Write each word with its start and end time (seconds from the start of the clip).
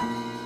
Welcome 0.00 0.37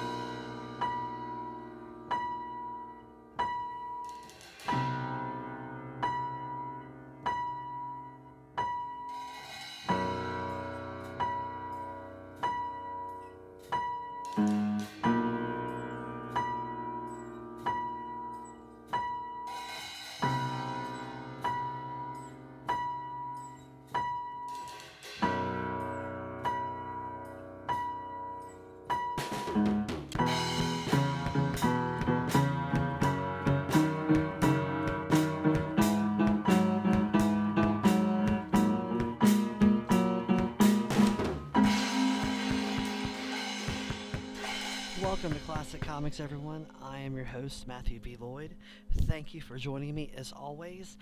Classic 45.62 45.80
Comics, 45.80 46.18
everyone. 46.18 46.66
I 46.82 46.98
am 46.98 47.14
your 47.14 47.24
host, 47.24 47.68
Matthew 47.68 48.00
B. 48.00 48.16
Lloyd. 48.18 48.56
Thank 49.02 49.32
you 49.32 49.40
for 49.40 49.56
joining 49.56 49.94
me 49.94 50.10
as 50.16 50.32
always. 50.32 50.96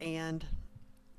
And 0.00 0.46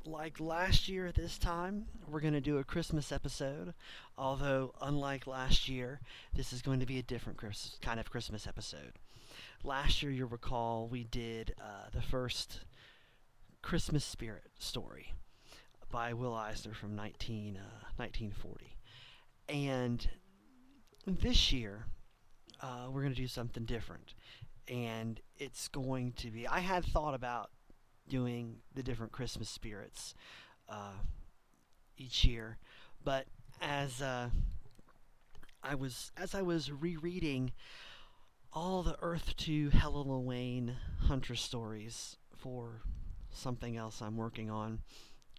like 0.05 0.39
last 0.39 0.87
year 0.87 1.05
at 1.05 1.15
this 1.15 1.37
time, 1.37 1.87
we're 2.07 2.21
going 2.21 2.33
to 2.33 2.39
do 2.39 2.59
a 2.59 2.63
Christmas 2.63 3.11
episode. 3.11 3.73
Although, 4.17 4.73
unlike 4.81 5.27
last 5.27 5.67
year, 5.67 5.99
this 6.33 6.53
is 6.53 6.61
going 6.61 6.79
to 6.79 6.85
be 6.85 6.97
a 6.97 7.03
different 7.03 7.37
Chris- 7.37 7.77
kind 7.81 7.99
of 7.99 8.09
Christmas 8.09 8.47
episode. 8.47 8.93
Last 9.65 10.01
year, 10.01 10.13
you'll 10.13 10.29
recall, 10.29 10.87
we 10.87 11.03
did 11.03 11.55
uh, 11.59 11.89
the 11.93 12.01
first 12.01 12.61
Christmas 13.61 14.05
Spirit 14.05 14.51
story 14.59 15.11
by 15.91 16.13
Will 16.13 16.33
Eisner 16.33 16.73
from 16.73 16.95
19, 16.95 17.57
uh, 17.57 17.89
1940. 17.97 18.77
And 19.49 20.07
this 21.05 21.51
year, 21.51 21.87
uh, 22.61 22.87
we're 22.89 23.01
going 23.01 23.13
to 23.13 23.21
do 23.21 23.27
something 23.27 23.65
different. 23.65 24.13
And 24.67 25.19
it's 25.37 25.67
going 25.67 26.13
to 26.13 26.29
be. 26.29 26.47
I 26.47 26.59
had 26.59 26.83
thought 26.83 27.13
about 27.13 27.51
doing 28.07 28.57
the 28.73 28.83
different 28.83 29.11
Christmas 29.11 29.49
spirits 29.49 30.13
uh, 30.69 30.99
each 31.97 32.25
year, 32.25 32.57
but 33.03 33.27
as 33.61 34.01
uh, 34.01 34.29
I 35.63 35.75
was 35.75 36.11
as 36.17 36.35
I 36.35 36.41
was 36.41 36.71
rereading 36.71 37.51
all 38.53 38.83
the 38.83 38.97
Earth 39.01 39.35
2 39.37 39.69
Helena 39.69 40.19
Wayne 40.19 40.75
Hunter 41.07 41.35
stories 41.35 42.17
for 42.35 42.81
something 43.31 43.77
else 43.77 44.01
I'm 44.01 44.17
working 44.17 44.49
on, 44.49 44.79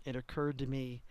it 0.04 0.16
occurred 0.16 0.58
to 0.58 0.66
me 0.66 1.02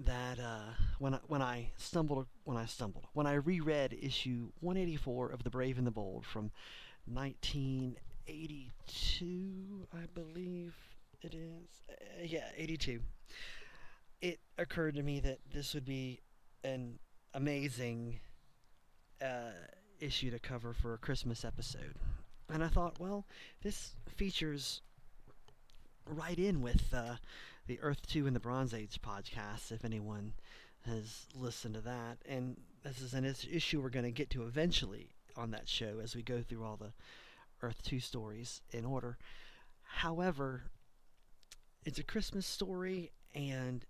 that 0.00 0.38
uh, 0.38 0.74
when 0.98 1.14
I, 1.14 1.18
when 1.26 1.42
I 1.42 1.70
stumbled 1.76 2.26
when 2.44 2.56
I 2.56 2.66
stumbled 2.66 3.06
when 3.14 3.26
I 3.26 3.34
reread 3.34 3.98
issue 4.00 4.50
184 4.60 5.30
of 5.30 5.42
The 5.42 5.50
Brave 5.50 5.76
and 5.78 5.86
the 5.86 5.90
Bold 5.90 6.24
from 6.24 6.52
1982, 7.06 9.88
I 9.92 10.06
believe 10.14 10.74
it 11.22 11.34
is. 11.34 11.68
Uh, 11.90 11.94
yeah, 12.24 12.48
82. 12.56 13.00
It 14.20 14.38
occurred 14.56 14.94
to 14.96 15.02
me 15.02 15.20
that 15.20 15.38
this 15.52 15.74
would 15.74 15.84
be 15.84 16.20
an 16.64 16.98
amazing 17.34 18.20
uh, 19.22 19.52
issue 20.00 20.30
to 20.30 20.38
cover 20.38 20.72
for 20.74 20.94
a 20.94 20.98
Christmas 20.98 21.44
episode, 21.44 21.96
and 22.52 22.62
I 22.62 22.68
thought, 22.68 23.00
well, 23.00 23.26
this 23.62 23.94
features 24.16 24.80
right 26.06 26.38
in 26.38 26.62
with 26.62 26.94
uh, 26.94 27.16
the 27.68 27.78
Earth 27.80 28.06
2 28.06 28.26
and 28.26 28.34
the 28.34 28.40
Bronze 28.40 28.72
Age 28.72 28.98
podcast, 29.02 29.70
if 29.70 29.84
anyone 29.84 30.32
has 30.86 31.26
listened 31.34 31.74
to 31.74 31.80
that. 31.82 32.16
And 32.26 32.56
this 32.82 33.00
is 33.02 33.12
an 33.12 33.24
issue 33.24 33.80
we're 33.80 33.90
going 33.90 34.06
to 34.06 34.10
get 34.10 34.30
to 34.30 34.44
eventually 34.44 35.10
on 35.36 35.50
that 35.50 35.68
show 35.68 36.00
as 36.02 36.16
we 36.16 36.22
go 36.22 36.40
through 36.42 36.64
all 36.64 36.76
the 36.76 36.92
Earth 37.62 37.82
2 37.82 38.00
stories 38.00 38.62
in 38.70 38.86
order. 38.86 39.18
However, 39.82 40.62
it's 41.84 41.98
a 41.98 42.04
Christmas 42.04 42.46
story, 42.46 43.12
and 43.34 43.84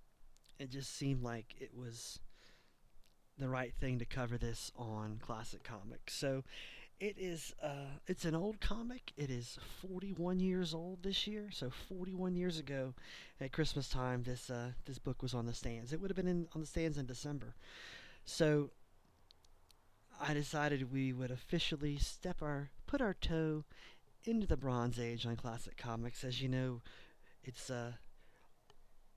it 0.58 0.70
just 0.70 0.94
seemed 0.96 1.22
like 1.22 1.54
it 1.60 1.70
was 1.72 2.18
the 3.38 3.48
right 3.48 3.72
thing 3.80 4.00
to 4.00 4.04
cover 4.04 4.36
this 4.36 4.72
on 4.76 5.20
Classic 5.24 5.62
Comics. 5.62 6.14
So 6.14 6.42
it 7.00 7.16
is 7.16 7.54
uh, 7.62 7.98
it's 8.06 8.24
an 8.24 8.34
old 8.34 8.60
comic. 8.60 9.12
It 9.16 9.30
is 9.30 9.58
41 9.82 10.40
years 10.40 10.74
old 10.74 11.02
this 11.02 11.26
year. 11.26 11.48
So 11.52 11.70
41 11.70 12.34
years 12.34 12.58
ago, 12.58 12.94
at 13.40 13.52
Christmas 13.52 13.88
time, 13.88 14.24
this 14.24 14.50
uh, 14.50 14.72
this 14.84 14.98
book 14.98 15.22
was 15.22 15.34
on 15.34 15.46
the 15.46 15.54
stands. 15.54 15.92
It 15.92 16.00
would 16.00 16.10
have 16.10 16.16
been 16.16 16.26
in, 16.26 16.48
on 16.54 16.60
the 16.60 16.66
stands 16.66 16.98
in 16.98 17.06
December. 17.06 17.54
So 18.24 18.70
I 20.20 20.34
decided 20.34 20.92
we 20.92 21.12
would 21.12 21.30
officially 21.30 21.98
step 21.98 22.42
our 22.42 22.70
put 22.86 23.00
our 23.00 23.14
toe 23.14 23.64
into 24.24 24.46
the 24.46 24.56
Bronze 24.56 24.98
Age 24.98 25.24
on 25.24 25.36
Classic 25.36 25.76
Comics. 25.76 26.24
As 26.24 26.42
you 26.42 26.48
know, 26.48 26.82
it's 27.44 27.70
uh, 27.70 27.92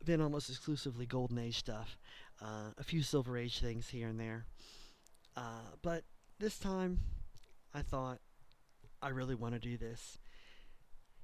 been 0.06 0.22
almost 0.22 0.50
exclusively 0.50 1.08
Golden 1.08 1.40
Age 1.40 1.58
stuff. 1.58 1.98
Uh, 2.40 2.72
a 2.78 2.84
few 2.84 3.02
Silver 3.02 3.38
Age 3.38 3.60
things 3.60 3.90
here 3.90 4.08
and 4.08 4.20
there. 4.20 4.46
Uh, 5.36 5.74
but 5.82 6.04
this 6.40 6.60
time 6.60 7.00
I 7.74 7.82
thought, 7.82 8.20
I 9.02 9.10
really 9.10 9.36
want 9.36 9.54
to 9.54 9.60
do 9.60 9.78
this. 9.78 10.18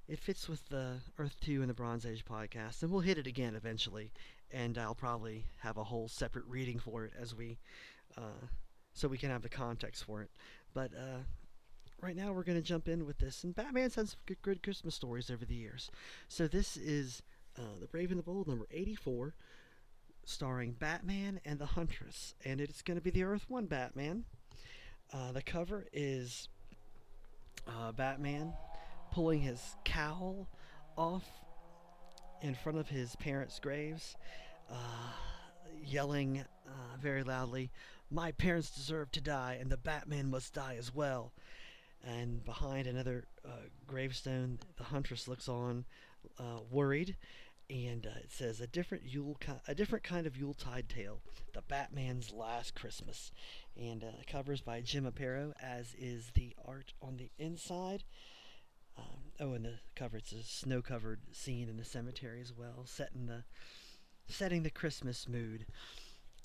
It 0.08 0.20
fits 0.20 0.48
with 0.48 0.68
the 0.70 1.02
Earth 1.18 1.36
2 1.42 1.62
and 1.62 1.70
the 1.70 1.74
Bronze 1.74 2.06
Age 2.06 2.24
podcast, 2.24 2.82
and 2.82 2.92
we'll 2.92 3.02
hit 3.02 3.18
it 3.18 3.28
again 3.28 3.56
eventually, 3.56 4.14
and 4.50 4.78
I'll 4.78 4.96
probably 4.96 5.46
have 5.60 5.76
a 5.76 5.84
whole 5.84 6.08
separate 6.08 6.46
reading 6.48 6.80
for 6.80 7.04
it 7.04 7.12
as 7.20 7.36
we, 7.36 7.58
uh, 8.18 8.48
so 8.94 9.10
we 9.10 9.18
can 9.18 9.30
have 9.30 9.42
the 9.42 9.50
context 9.50 10.06
for 10.06 10.22
it. 10.22 10.32
But 10.74 10.92
uh, 10.94 11.24
right 12.02 12.16
now 12.16 12.32
we're 12.32 12.44
going 12.44 12.58
to 12.58 12.64
jump 12.64 12.88
in 12.88 13.06
with 13.06 13.18
this, 13.18 13.44
and 13.44 13.54
Batman's 13.54 13.96
had 13.96 14.08
some 14.08 14.20
good, 14.26 14.42
good 14.42 14.64
Christmas 14.64 14.96
stories 14.96 15.30
over 15.30 15.44
the 15.44 15.56
years. 15.56 15.92
So 16.30 16.48
this 16.48 16.78
is 16.78 17.22
uh, 17.58 17.80
The 17.82 17.88
Brave 17.88 18.10
and 18.12 18.20
the 18.20 18.24
Bold, 18.24 18.48
number 18.48 18.68
84, 18.72 19.36
starring 20.24 20.72
Batman 20.72 21.42
and 21.44 21.60
the 21.60 21.66
Huntress, 21.66 22.34
and 22.46 22.62
it's 22.62 22.82
going 22.82 22.98
to 22.98 23.04
be 23.04 23.10
the 23.10 23.24
Earth 23.24 23.46
1 23.50 23.66
Batman. 23.66 24.24
Uh, 25.14 25.32
the 25.32 25.42
cover 25.42 25.86
is 25.94 26.50
uh, 27.68 27.92
Batman 27.92 28.54
pulling 29.12 29.42
his 29.42 29.76
cowl 29.86 30.48
off 30.98 31.24
in 32.42 32.54
front 32.54 32.78
of 32.78 32.90
his 32.90 33.16
parents' 33.16 33.60
graves, 33.60 34.16
uh, 34.70 34.76
yelling 35.84 36.44
uh, 36.68 36.98
very 37.00 37.24
loudly, 37.24 37.72
My 38.12 38.32
parents 38.32 38.70
deserve 38.70 39.12
to 39.12 39.22
die, 39.22 39.58
and 39.60 39.70
the 39.70 39.78
Batman 39.78 40.30
must 40.30 40.54
die 40.54 40.76
as 40.78 40.94
well. 40.94 41.32
And 42.06 42.44
behind 42.46 42.88
another 42.88 43.26
uh, 43.46 43.68
gravestone, 43.88 44.60
the 44.78 44.84
Huntress 44.84 45.28
looks 45.28 45.50
on, 45.50 45.86
worried, 46.70 47.16
and 47.70 48.06
uh, 48.06 48.20
it 48.20 48.32
says 48.32 48.62
a 48.62 48.68
different 48.68 49.04
Yule, 49.06 49.38
a 49.68 49.76
different 49.76 50.04
kind 50.04 50.26
of 50.26 50.38
Yuletide 50.38 50.88
tale, 50.90 51.22
the 51.54 51.62
Batman's 51.62 52.32
Last 52.32 52.76
Christmas, 52.76 53.32
and 53.76 54.04
uh, 54.04 54.24
covers 54.26 54.62
by 54.62 54.82
Jim 54.82 55.06
Aparo, 55.06 55.54
as 55.62 55.94
is 55.98 56.32
the 56.34 56.56
art 56.66 56.94
on 57.02 57.18
the 57.18 57.32
inside. 57.38 58.04
Um, 58.98 59.32
oh, 59.40 59.54
and 59.54 59.66
the 59.66 59.80
cover 59.96 60.18
it's 60.18 60.32
a 60.32 60.44
snow-covered 60.44 61.20
scene 61.32 61.70
in 61.70 61.78
the 61.78 61.86
cemetery 61.86 62.42
as 62.42 62.54
well, 62.54 62.84
setting 62.86 63.28
the 63.28 63.44
setting 64.28 64.64
the 64.64 64.70
Christmas 64.70 65.28
mood. 65.28 65.66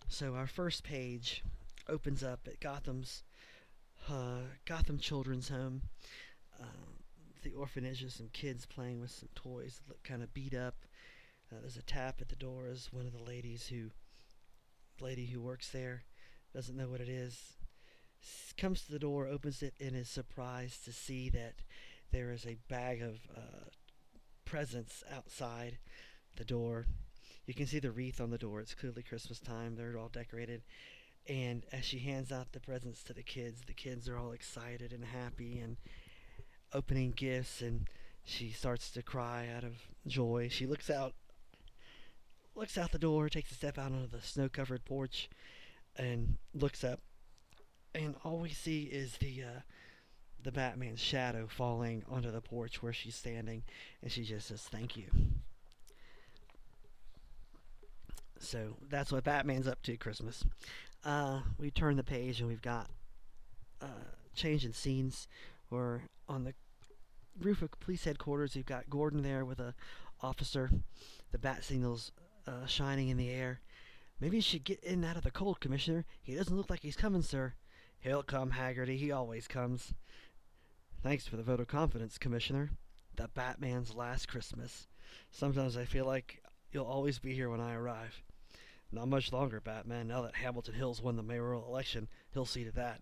So 0.09 0.35
our 0.35 0.47
first 0.47 0.85
page 0.85 1.43
opens 1.89 2.23
up 2.23 2.41
at 2.47 2.61
Gotham's 2.61 3.23
uh, 4.09 4.43
Gotham 4.65 4.99
Children's 4.99 5.49
Home. 5.49 5.83
Uh, 6.61 6.67
the 7.43 7.55
orphanage 7.55 8.03
of 8.05 8.13
some 8.13 8.29
kids 8.33 8.67
playing 8.67 9.01
with 9.01 9.11
some 9.11 9.29
toys 9.35 9.81
that 9.81 9.89
look 9.89 10.03
kind 10.03 10.23
of 10.23 10.33
beat 10.35 10.55
up. 10.55 10.75
Uh, 11.53 11.61
there's 11.61 11.77
a 11.77 11.83
tap 11.83 12.17
at 12.21 12.29
the 12.29 12.37
door 12.37 12.67
as 12.71 12.93
one 12.93 13.07
of 13.07 13.13
the 13.13 13.23
ladies 13.23 13.67
who 13.67 13.91
lady 15.01 15.27
who 15.27 15.41
works 15.41 15.69
there 15.71 16.05
doesn't 16.55 16.77
know 16.77 16.89
what 16.89 17.01
it 17.01 17.09
is. 17.09 17.57
S- 18.23 18.55
comes 18.57 18.83
to 18.83 18.93
the 18.93 18.99
door 18.99 19.27
opens 19.27 19.63
it 19.63 19.75
and 19.81 19.97
is 19.97 20.09
surprised 20.09 20.85
to 20.85 20.93
see 20.93 21.29
that 21.31 21.55
there 22.11 22.31
is 22.31 22.47
a 22.47 22.57
bag 22.69 23.03
of 23.03 23.19
uh, 23.37 23.69
presents 24.45 25.03
outside 25.15 25.79
the 26.37 26.45
door. 26.45 26.87
You 27.47 27.55
can 27.55 27.67
see 27.67 27.81
the 27.81 27.91
wreath 27.91 28.21
on 28.21 28.31
the 28.31 28.39
door. 28.39 28.61
It's 28.61 28.75
clearly 28.75 29.03
christmas 29.03 29.41
time. 29.41 29.77
They're 29.77 29.99
all 29.99 30.09
decorated. 30.09 30.63
And 31.29 31.65
as 31.73 31.85
she 31.85 31.99
hands 31.99 32.33
out 32.33 32.53
the 32.53 32.61
presents 32.61 33.03
to 33.05 33.13
the 33.13 33.23
kids 33.23 33.63
the 33.67 33.75
kids 33.75 34.09
are 34.09 34.17
all 34.17 34.33
excited 34.33 34.93
and 34.93 35.05
happy 35.05 35.59
and 35.59 35.77
opening 36.73 37.11
gifts 37.11 37.61
and 37.61 37.89
she 38.25 38.51
starts 38.51 38.91
to 38.93 39.03
cry 39.03 39.49
out 39.55 39.65
of 39.65 39.75
joy. 40.07 40.49
She 40.51 40.67
looks 40.67 40.89
out 40.89 41.15
looks 42.55 42.79
out 42.79 42.93
the 42.93 42.99
door, 42.99 43.29
takes 43.29 43.51
a 43.51 43.55
step 43.55 43.79
out 43.79 43.93
onto 43.93 44.09
the 44.09 44.21
snow 44.21 44.49
covered 44.49 44.85
porch, 44.85 45.29
and 45.97 46.37
looks 46.55 46.85
up 46.85 47.01
and 47.95 48.15
all 48.25 48.39
we 48.39 48.51
see 48.51 48.85
is 48.85 49.17
the 49.19 49.43
uh, 49.43 49.61
the 50.43 50.53
Batman's 50.53 51.01
shadow 51.01 51.47
falling 51.47 52.05
onto 52.11 52.31
the 52.31 52.41
porch 52.41 52.83
where 52.83 52.93
she's 52.93 53.15
standing, 53.15 53.63
and 54.03 54.11
she 54.11 54.25
just 54.25 54.49
says, 54.49 54.63
"Thank 54.63 54.97
you." 54.97 55.07
So 58.39 58.77
that's 58.89 59.13
what 59.13 59.25
Batman's 59.25 59.69
up 59.69 59.83
to 59.83 59.97
Christmas. 59.97 60.45
Uh, 61.05 61.41
we 61.59 61.71
turn 61.71 61.97
the 61.97 62.03
page 62.03 62.41
and 62.41 62.49
we've 62.49 62.63
got 62.63 62.91
uh, 63.81 63.87
change 64.35 64.65
in 64.65 64.73
scenes. 64.73 65.29
We're 65.71 66.01
on 66.29 66.43
the 66.43 66.55
roof 67.41 67.63
of 67.63 67.71
police 67.79 68.05
headquarters. 68.05 68.57
We've 68.57 68.67
got 68.67 68.91
Gordon 68.91 69.23
there 69.23 69.45
with 69.45 69.61
a 69.61 69.75
officer. 70.21 70.71
The 71.31 71.39
bat 71.39 71.63
signals 71.63 72.11
uh, 72.47 72.67
shining 72.67 73.09
in 73.09 73.17
the 73.17 73.31
air. 73.31 73.61
Maybe 74.21 74.37
you 74.37 74.43
should 74.43 74.65
get 74.65 74.83
in 74.85 75.05
out 75.05 75.17
of 75.17 75.25
the 75.25 75.31
cold, 75.31 75.61
Commissioner. 75.61 76.05
He 76.23 76.35
doesn't 76.35 76.57
look 76.57 76.71
like 76.71 76.81
he's 76.81 76.97
coming, 76.97 77.23
sir. 77.23 77.55
He'll 78.01 78.23
come, 78.23 78.53
Haggerty. 78.53 78.97
He 78.97 79.11
always 79.11 79.49
comes. 79.49 79.95
Thanks 81.03 81.27
for 81.27 81.37
the 81.37 81.43
vote 81.43 81.61
of 81.61 81.67
confidence, 81.67 82.19
Commissioner. 82.19 82.71
The 83.17 83.29
Batman's 83.35 83.95
last 83.95 84.29
Christmas. 84.29 84.87
Sometimes 85.31 85.77
I 85.77 85.85
feel 85.85 86.07
like 86.07 86.43
you'll 86.71 86.85
always 86.85 87.19
be 87.19 87.35
here 87.35 87.51
when 87.51 87.61
I 87.61 87.75
arrive. 87.75 88.23
Not 88.93 89.09
much 89.09 89.33
longer, 89.33 89.61
Batman. 89.61 90.09
Now 90.09 90.23
that 90.23 90.37
Hamilton 90.37 90.75
Hill's 90.75 91.03
won 91.03 91.17
the 91.17 91.23
mayoral 91.23 91.67
election, 91.67 92.09
he'll 92.33 92.45
see 92.45 92.65
to 92.65 92.73
that. 92.73 93.01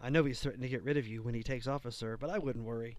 I 0.00 0.10
know 0.10 0.24
he's 0.24 0.40
threatened 0.40 0.62
to 0.62 0.68
get 0.68 0.84
rid 0.84 0.96
of 0.96 1.06
you 1.06 1.22
when 1.22 1.34
he 1.34 1.42
takes 1.42 1.66
office, 1.66 1.96
sir, 1.96 2.16
but 2.16 2.30
I 2.30 2.38
wouldn't 2.38 2.64
worry. 2.64 2.96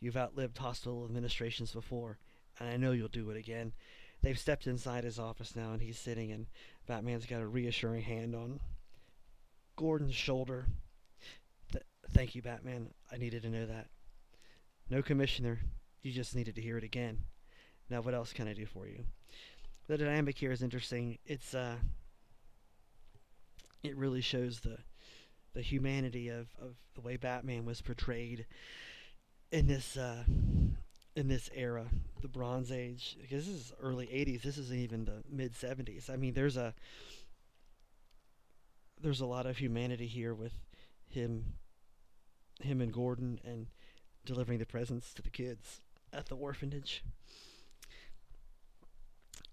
You've 0.00 0.16
outlived 0.16 0.58
hostile 0.58 1.04
administrations 1.04 1.72
before, 1.72 2.18
and 2.58 2.68
I 2.68 2.76
know 2.76 2.92
you'll 2.92 3.08
do 3.08 3.30
it 3.30 3.36
again. 3.36 3.72
They've 4.22 4.38
stepped 4.38 4.66
inside 4.66 5.04
his 5.04 5.18
office 5.18 5.54
now, 5.54 5.72
and 5.72 5.80
he's 5.80 5.98
sitting, 5.98 6.32
and 6.32 6.46
Batman's 6.86 7.26
got 7.26 7.40
a 7.40 7.46
reassuring 7.46 8.02
hand 8.02 8.34
on 8.34 8.60
Gordon's 9.76 10.14
shoulder. 10.14 10.66
Th- 11.72 11.84
thank 12.10 12.34
you, 12.34 12.42
Batman. 12.42 12.88
I 13.12 13.16
needed 13.16 13.42
to 13.42 13.50
know 13.50 13.66
that. 13.66 13.86
No, 14.90 15.02
Commissioner. 15.02 15.60
You 16.02 16.12
just 16.12 16.34
needed 16.34 16.54
to 16.56 16.62
hear 16.62 16.78
it 16.78 16.84
again. 16.84 17.18
Now, 17.90 18.00
what 18.00 18.14
else 18.14 18.32
can 18.32 18.48
I 18.48 18.54
do 18.54 18.66
for 18.66 18.86
you? 18.86 19.04
the 19.88 19.96
dynamic 19.96 20.36
here 20.38 20.52
is 20.52 20.62
interesting. 20.62 21.18
It's 21.24 21.54
uh, 21.54 21.76
it 23.82 23.96
really 23.96 24.20
shows 24.20 24.60
the 24.60 24.78
the 25.54 25.62
humanity 25.62 26.28
of, 26.28 26.48
of 26.60 26.76
the 26.94 27.00
way 27.00 27.16
Batman 27.16 27.64
was 27.64 27.80
portrayed 27.80 28.46
in 29.50 29.66
this 29.66 29.96
uh, 29.96 30.24
in 31.18 31.26
this 31.26 31.50
era, 31.52 31.84
the 32.22 32.28
Bronze 32.28 32.70
Age. 32.70 33.16
Because 33.20 33.44
this 33.44 33.54
is 33.54 33.72
early 33.82 34.06
'80s. 34.06 34.42
This 34.42 34.56
isn't 34.56 34.78
even 34.78 35.04
the 35.04 35.24
mid 35.28 35.52
'70s. 35.52 36.08
I 36.08 36.16
mean, 36.16 36.34
there's 36.34 36.56
a 36.56 36.74
there's 39.00 39.20
a 39.20 39.26
lot 39.26 39.46
of 39.46 39.58
humanity 39.58 40.06
here 40.06 40.32
with 40.32 40.52
him 41.08 41.54
him 42.60 42.80
and 42.80 42.92
Gordon 42.92 43.40
and 43.44 43.66
delivering 44.24 44.58
the 44.58 44.66
presents 44.66 45.12
to 45.14 45.22
the 45.22 45.30
kids 45.30 45.80
at 46.12 46.26
the 46.26 46.36
orphanage. 46.36 47.02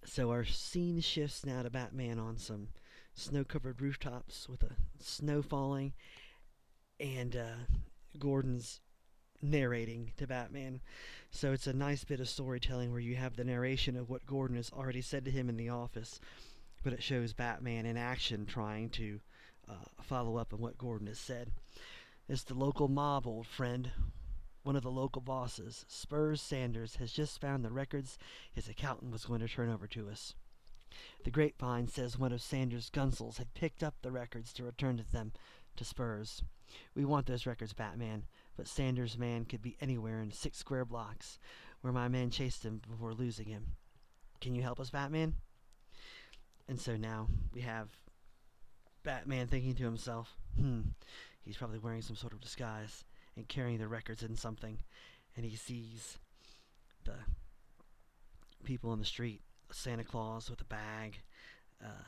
So 0.04 0.30
our 0.30 0.46
scene 0.46 1.02
shifts 1.02 1.46
now 1.46 1.64
to 1.64 1.70
Batman 1.70 2.20
on 2.20 2.38
some 2.38 2.70
snow-covered 3.16 3.82
rooftops 3.82 4.48
with 4.48 4.62
a 4.62 4.76
snow 5.00 5.42
falling, 5.42 5.94
and 7.00 7.36
uh, 7.36 7.76
Gordon's 8.20 8.82
narrating 9.42 10.12
to 10.18 10.28
Batman. 10.28 10.82
So 11.32 11.52
it's 11.52 11.68
a 11.68 11.74
nice 11.74 12.04
bit 12.04 12.20
of 12.20 12.30
storytelling 12.30 12.92
where 12.92 13.02
you 13.02 13.16
have 13.16 13.36
the 13.36 13.44
narration 13.44 13.96
of 13.98 14.10
what 14.10 14.26
Gordon 14.26 14.58
has 14.58 14.72
already 14.72 15.02
said 15.02 15.26
to 15.26 15.32
him 15.32 15.50
in 15.50 15.58
the 15.58 15.70
office, 15.70 16.20
but 16.84 16.94
it 16.94 17.04
shows 17.04 17.34
Batman 17.34 17.86
in 17.86 17.98
action 17.98 18.46
trying 18.46 18.90
to 18.92 19.20
uh, 19.70 19.74
follow 20.02 20.38
up 20.38 20.54
on 20.54 20.60
what 20.60 20.78
Gordon 20.78 21.08
has 21.08 21.20
said. 21.20 21.52
It's 22.28 22.44
the 22.44 22.54
local 22.54 22.88
mob, 22.88 23.28
old 23.28 23.48
friend 23.48 23.92
one 24.66 24.76
of 24.76 24.82
the 24.82 24.90
local 24.90 25.22
bosses, 25.22 25.86
Spurs 25.88 26.42
Sanders, 26.42 26.96
has 26.96 27.12
just 27.12 27.40
found 27.40 27.64
the 27.64 27.70
records 27.70 28.18
his 28.52 28.68
accountant 28.68 29.12
was 29.12 29.26
going 29.26 29.42
to 29.42 29.48
turn 29.48 29.70
over 29.70 29.86
to 29.86 30.10
us. 30.10 30.34
The 31.24 31.30
grapevine 31.30 31.88
says 31.88 32.18
one 32.18 32.32
of 32.32 32.42
Sanders' 32.42 32.90
gunsels 32.90 33.38
had 33.38 33.54
picked 33.54 33.84
up 33.84 33.94
the 34.02 34.12
records 34.12 34.52
to 34.54 34.64
return 34.64 34.98
to 34.98 35.04
them 35.04 35.34
to 35.76 35.86
Spurs. 35.86 36.42
We 36.96 37.06
want 37.06 37.28
those 37.28 37.46
records, 37.46 37.74
Batman, 37.74 38.24
but 38.56 38.68
Sanders' 38.68 39.18
man 39.18 39.46
could 39.46 39.62
be 39.62 39.78
anywhere 39.82 40.22
in 40.22 40.32
six 40.32 40.58
square 40.58 40.86
blocks, 40.86 41.40
where 41.82 41.94
my 41.94 42.08
man 42.08 42.30
chased 42.30 42.64
him 42.64 42.82
before 42.90 43.14
losing 43.14 43.48
him. 43.48 43.76
Can 44.42 44.56
you 44.56 44.62
help 44.62 44.80
us, 44.80 44.90
Batman? 44.90 45.36
And 46.68 46.80
so 46.80 46.96
now 46.96 47.28
we 47.54 47.62
have 47.62 47.90
Batman 49.04 49.48
thinking 49.48 49.76
to 49.76 49.84
himself, 49.84 50.36
hmm, 50.60 50.82
he's 51.44 51.58
probably 51.58 51.80
wearing 51.80 52.02
some 52.02 52.16
sort 52.16 52.34
of 52.34 52.42
disguise 52.42 53.04
and 53.36 53.48
carrying 53.48 53.78
the 53.78 53.88
records 53.88 54.24
in 54.24 54.36
something, 54.36 54.80
and 55.36 55.46
he 55.46 55.56
sees 55.56 56.18
the 57.04 57.18
people 58.64 58.94
in 58.94 59.00
the 59.00 59.06
street, 59.06 59.42
Santa 59.72 60.04
Claus 60.04 60.50
with 60.50 60.62
a 60.62 60.66
bag, 60.66 61.20
uh, 61.84 62.04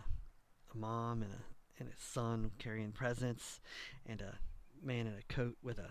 a 0.73 0.77
mom 0.77 1.21
and 1.21 1.31
a 1.31 1.43
and 1.79 1.89
a 1.89 1.95
son 1.95 2.49
carrying 2.57 2.91
presents, 2.91 3.59
and 4.05 4.21
a 4.21 4.39
man 4.83 5.05
in 5.05 5.13
a 5.13 5.33
coat 5.33 5.57
with 5.61 5.77
a 5.77 5.89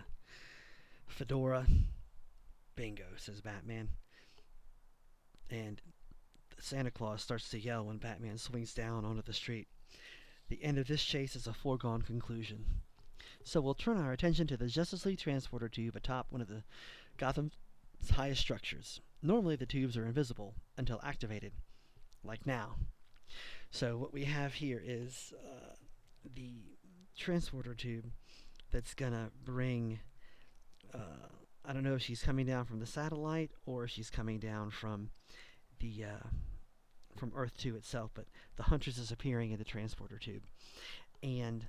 fedora. 1.07 1.65
Bingo, 2.75 3.05
says 3.15 3.41
Batman. 3.41 3.89
And 5.49 5.81
Santa 6.59 6.91
Claus 6.91 7.21
starts 7.21 7.49
to 7.49 7.59
yell 7.59 7.85
when 7.85 7.97
Batman 7.97 8.37
swings 8.37 8.73
down 8.73 9.05
onto 9.05 9.21
the 9.21 9.33
street. 9.33 9.67
The 10.49 10.63
end 10.63 10.77
of 10.77 10.87
this 10.87 11.03
chase 11.03 11.35
is 11.35 11.47
a 11.47 11.53
foregone 11.53 12.01
conclusion. 12.01 12.65
So 13.43 13.61
we'll 13.61 13.73
turn 13.73 13.97
our 13.97 14.11
attention 14.11 14.47
to 14.47 14.57
the 14.57 14.67
Justice 14.67 15.05
League 15.05 15.19
transporter 15.19 15.69
tube 15.69 15.95
atop 15.95 16.27
one 16.29 16.41
of 16.41 16.47
the 16.47 16.63
Gotham's 17.17 17.53
highest 18.11 18.41
structures. 18.41 19.01
Normally 19.21 19.55
the 19.55 19.65
tubes 19.65 19.97
are 19.97 20.05
invisible 20.05 20.53
until 20.77 20.99
activated, 21.03 21.53
like 22.23 22.45
now. 22.45 22.75
So 23.71 23.97
what 23.97 24.13
we 24.13 24.25
have 24.25 24.53
here 24.53 24.81
is 24.83 25.33
uh, 25.35 25.75
the 26.35 26.77
transporter 27.17 27.73
tube 27.73 28.05
that's 28.71 28.93
gonna 28.93 29.31
bring. 29.43 29.99
Uh, 30.93 31.27
I 31.65 31.73
don't 31.73 31.83
know 31.83 31.95
if 31.95 32.01
she's 32.01 32.21
coming 32.21 32.45
down 32.45 32.65
from 32.65 32.79
the 32.79 32.85
satellite 32.85 33.51
or 33.65 33.83
if 33.83 33.91
she's 33.91 34.09
coming 34.09 34.39
down 34.39 34.69
from 34.69 35.09
the 35.79 36.05
uh, 36.05 36.27
from 37.17 37.31
Earth 37.35 37.57
2 37.57 37.75
itself, 37.75 38.11
but 38.13 38.25
the 38.55 38.63
Huntress 38.63 38.97
is 38.97 39.11
appearing 39.11 39.51
in 39.51 39.57
the 39.57 39.65
transporter 39.65 40.17
tube, 40.17 40.43
and 41.23 41.65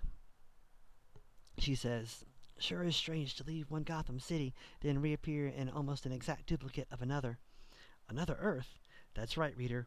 she 1.59 1.75
says, 1.75 2.25
Sure 2.59 2.83
is 2.83 2.97
strange 2.97 3.35
to 3.37 3.45
leave 3.45 3.71
one 3.71 3.83
Gotham 3.83 4.19
City, 4.19 4.55
then 4.81 5.01
reappear 5.01 5.47
in 5.47 5.69
almost 5.69 6.07
an 6.07 6.13
exact 6.13 6.47
duplicate 6.47 6.89
of 6.91 7.03
another. 7.03 7.39
Another 8.09 8.37
Earth? 8.41 8.79
That's 9.15 9.37
right, 9.37 9.57
reader. 9.57 9.87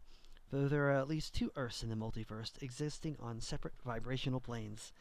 Though 0.51 0.67
there 0.67 0.89
are 0.89 0.99
at 0.99 1.07
least 1.07 1.33
two 1.33 1.51
Earths 1.55 1.83
in 1.83 1.89
the 1.89 1.95
multiverse, 1.95 2.61
existing 2.61 3.17
on 3.19 3.39
separate 3.39 3.73
vibrational 3.85 4.39
planes. 4.39 4.93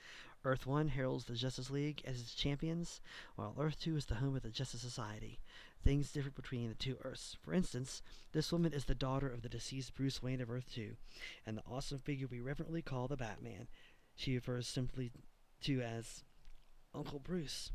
Earth 0.42 0.66
1 0.66 0.88
heralds 0.88 1.26
the 1.26 1.34
Justice 1.34 1.70
League 1.70 2.00
as 2.06 2.18
its 2.18 2.34
champions, 2.34 3.02
while 3.36 3.54
Earth 3.58 3.78
2 3.80 3.96
is 3.96 4.06
the 4.06 4.16
home 4.16 4.34
of 4.34 4.42
the 4.42 4.48
Justice 4.48 4.80
Society. 4.80 5.38
Things 5.84 6.12
differ 6.12 6.30
between 6.30 6.68
the 6.68 6.74
two 6.74 6.96
Earths. 7.02 7.36
For 7.42 7.52
instance, 7.52 8.00
this 8.32 8.50
woman 8.50 8.72
is 8.72 8.86
the 8.86 8.94
daughter 8.94 9.30
of 9.30 9.42
the 9.42 9.50
deceased 9.50 9.94
Bruce 9.94 10.22
Wayne 10.22 10.40
of 10.40 10.50
Earth 10.50 10.70
2, 10.74 10.96
and 11.46 11.58
the 11.58 11.62
awesome 11.70 11.98
figure 11.98 12.26
we 12.26 12.40
reverently 12.40 12.80
call 12.80 13.06
the 13.06 13.18
Batman. 13.18 13.68
She 14.16 14.34
refers 14.34 14.66
simply 14.66 15.10
to 15.62 15.82
as 15.82 16.24
Uncle 16.94 17.18
Bruce. 17.18 17.72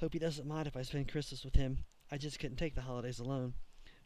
Hope 0.00 0.12
he 0.12 0.18
doesn't 0.18 0.48
mind 0.48 0.66
if 0.66 0.76
I 0.76 0.82
spend 0.82 1.10
Christmas 1.10 1.44
with 1.44 1.54
him. 1.54 1.84
I 2.10 2.18
just 2.18 2.38
couldn't 2.38 2.56
take 2.56 2.74
the 2.74 2.82
holidays 2.82 3.20
alone. 3.20 3.54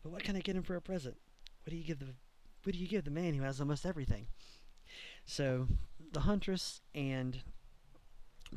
But 0.03 0.11
what 0.11 0.23
can 0.23 0.37
I 0.37 0.41
get 0.41 0.57
him 0.57 0.63
for 0.63 0.77
a 0.77 0.83
present? 0.83 1.17
What 1.65 1.71
do 1.71 1.77
you 1.77 1.85
give 1.85 1.99
the 1.99 2.15
what 2.63 2.73
do 2.73 2.79
you 2.79 2.89
give 2.89 3.05
the 3.05 3.11
man 3.11 3.35
who 3.35 3.43
has 3.43 3.61
almost 3.61 3.85
everything? 3.85 4.27
So 5.27 5.69
the 6.13 6.21
Huntress 6.21 6.81
and 6.95 7.43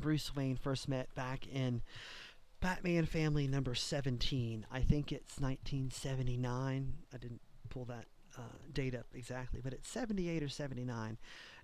Bruce 0.00 0.34
Wayne 0.34 0.56
first 0.56 0.88
met 0.88 1.14
back 1.14 1.46
in 1.46 1.82
Batman 2.60 3.06
Family 3.06 3.46
number 3.46 3.74
17. 3.74 4.66
I 4.70 4.80
think 4.80 5.12
it's 5.12 5.38
1979. 5.40 6.92
I 7.12 7.16
didn't 7.16 7.40
pull 7.68 7.84
that 7.86 8.06
uh, 8.36 8.42
date 8.72 8.94
up 8.94 9.06
exactly, 9.14 9.60
but 9.62 9.72
it's 9.72 9.88
78 9.88 10.42
or 10.42 10.48
79, 10.48 11.18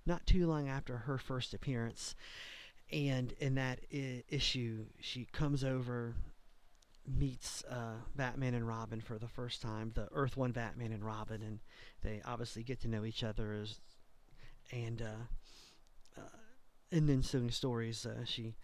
not 0.07 0.27
too 0.27 0.47
long 0.47 0.69
after 0.69 0.99
her 0.99 1.19
first 1.19 1.55
appearance 1.55 2.15
and 2.93 3.33
in 3.41 3.55
that 3.57 3.81
I- 3.93 4.23
issue, 4.29 4.87
she 5.01 5.27
comes 5.33 5.65
over, 5.65 6.15
meets 7.07 7.65
uh, 7.65 7.97
Batman 8.15 8.55
and 8.55 8.67
Robin 8.67 9.01
for 9.01 9.19
the 9.19 9.29
first 9.29 9.63
time, 9.63 9.93
the 9.95 10.09
Earth 10.13 10.37
One 10.37 10.53
Batman 10.53 10.93
and 10.93 11.05
Robin, 11.05 11.43
and 11.43 11.61
they 12.03 12.21
obviously 12.25 12.63
get 12.63 12.81
to 12.83 12.89
know 12.89 13.05
each 13.05 13.25
other 13.25 13.53
as, 13.55 13.81
and 14.71 15.03
uh, 15.03 15.27
in 16.95 17.11
ensuing 17.11 17.51
stories, 17.51 18.07
uh, 18.07 18.25
she 18.25 18.55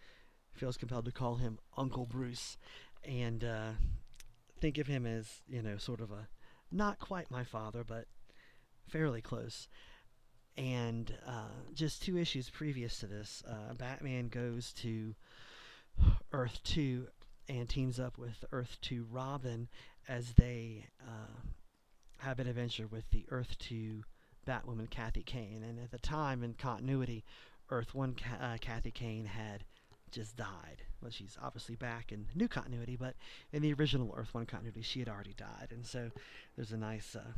feels 0.53 0.77
compelled 0.77 1.05
to 1.07 1.13
call 1.13 1.37
him 1.37 1.59
Uncle 1.77 2.07
Bruce, 2.07 2.57
and 3.05 3.43
uh, 3.43 3.71
think 4.61 4.79
of 4.79 4.87
him 4.87 5.05
as 5.05 5.43
you 5.49 5.63
know 5.63 5.77
sort 5.79 6.01
of 6.01 6.11
a 6.13 6.29
not 6.71 6.99
quite 7.01 7.31
my 7.31 7.43
father, 7.45 7.83
but 7.85 8.07
fairly 8.89 9.21
close 9.21 9.69
And 10.57 11.13
uh, 11.27 11.49
just 11.75 12.03
two 12.03 12.19
issues 12.19 12.51
previous 12.51 12.99
to 13.01 13.07
this, 13.07 13.43
uh, 13.49 13.75
Batman 13.75 14.29
goes 14.29 14.73
to 14.75 15.15
Earth 16.33 16.61
2 16.65 17.07
and 17.49 17.69
teams 17.69 17.99
up 17.99 18.19
with 18.19 18.45
Earth 18.53 18.77
2 18.83 19.07
Robin 19.11 19.69
as 20.09 20.33
they 20.35 20.87
uh, 21.01 21.49
have 22.19 22.39
an 22.41 22.49
adventure 22.49 22.87
with 22.87 23.09
the 23.11 23.25
Earth 23.31 23.57
2 23.59 24.03
Batwoman 24.47 24.91
Kathy 24.91 25.23
Kane. 25.23 25.63
And 25.67 25.79
at 25.79 25.91
the 25.91 25.99
time, 25.99 26.43
in 26.43 26.55
continuity, 26.55 27.25
Earth 27.71 27.95
1 27.95 28.17
uh, 28.41 28.57
Kathy 28.61 28.91
Kane 28.91 29.27
had 29.27 29.65
just 30.11 30.37
died. 30.37 30.83
Well, 31.01 31.11
she's 31.11 31.39
obviously 31.43 31.77
back 31.77 32.13
in 32.13 32.27
new 32.35 32.49
continuity, 32.49 32.97
but 32.97 33.15
in 33.53 33.63
the 33.63 33.73
original 33.73 34.13
Earth 34.17 34.35
1 34.35 34.47
continuity, 34.47 34.83
she 34.83 34.99
had 34.99 35.09
already 35.09 35.35
died. 35.37 35.69
And 35.71 35.87
so 35.87 36.11
there's 36.57 36.73
a 36.73 36.77
nice 36.77 37.17
uh, 37.17 37.33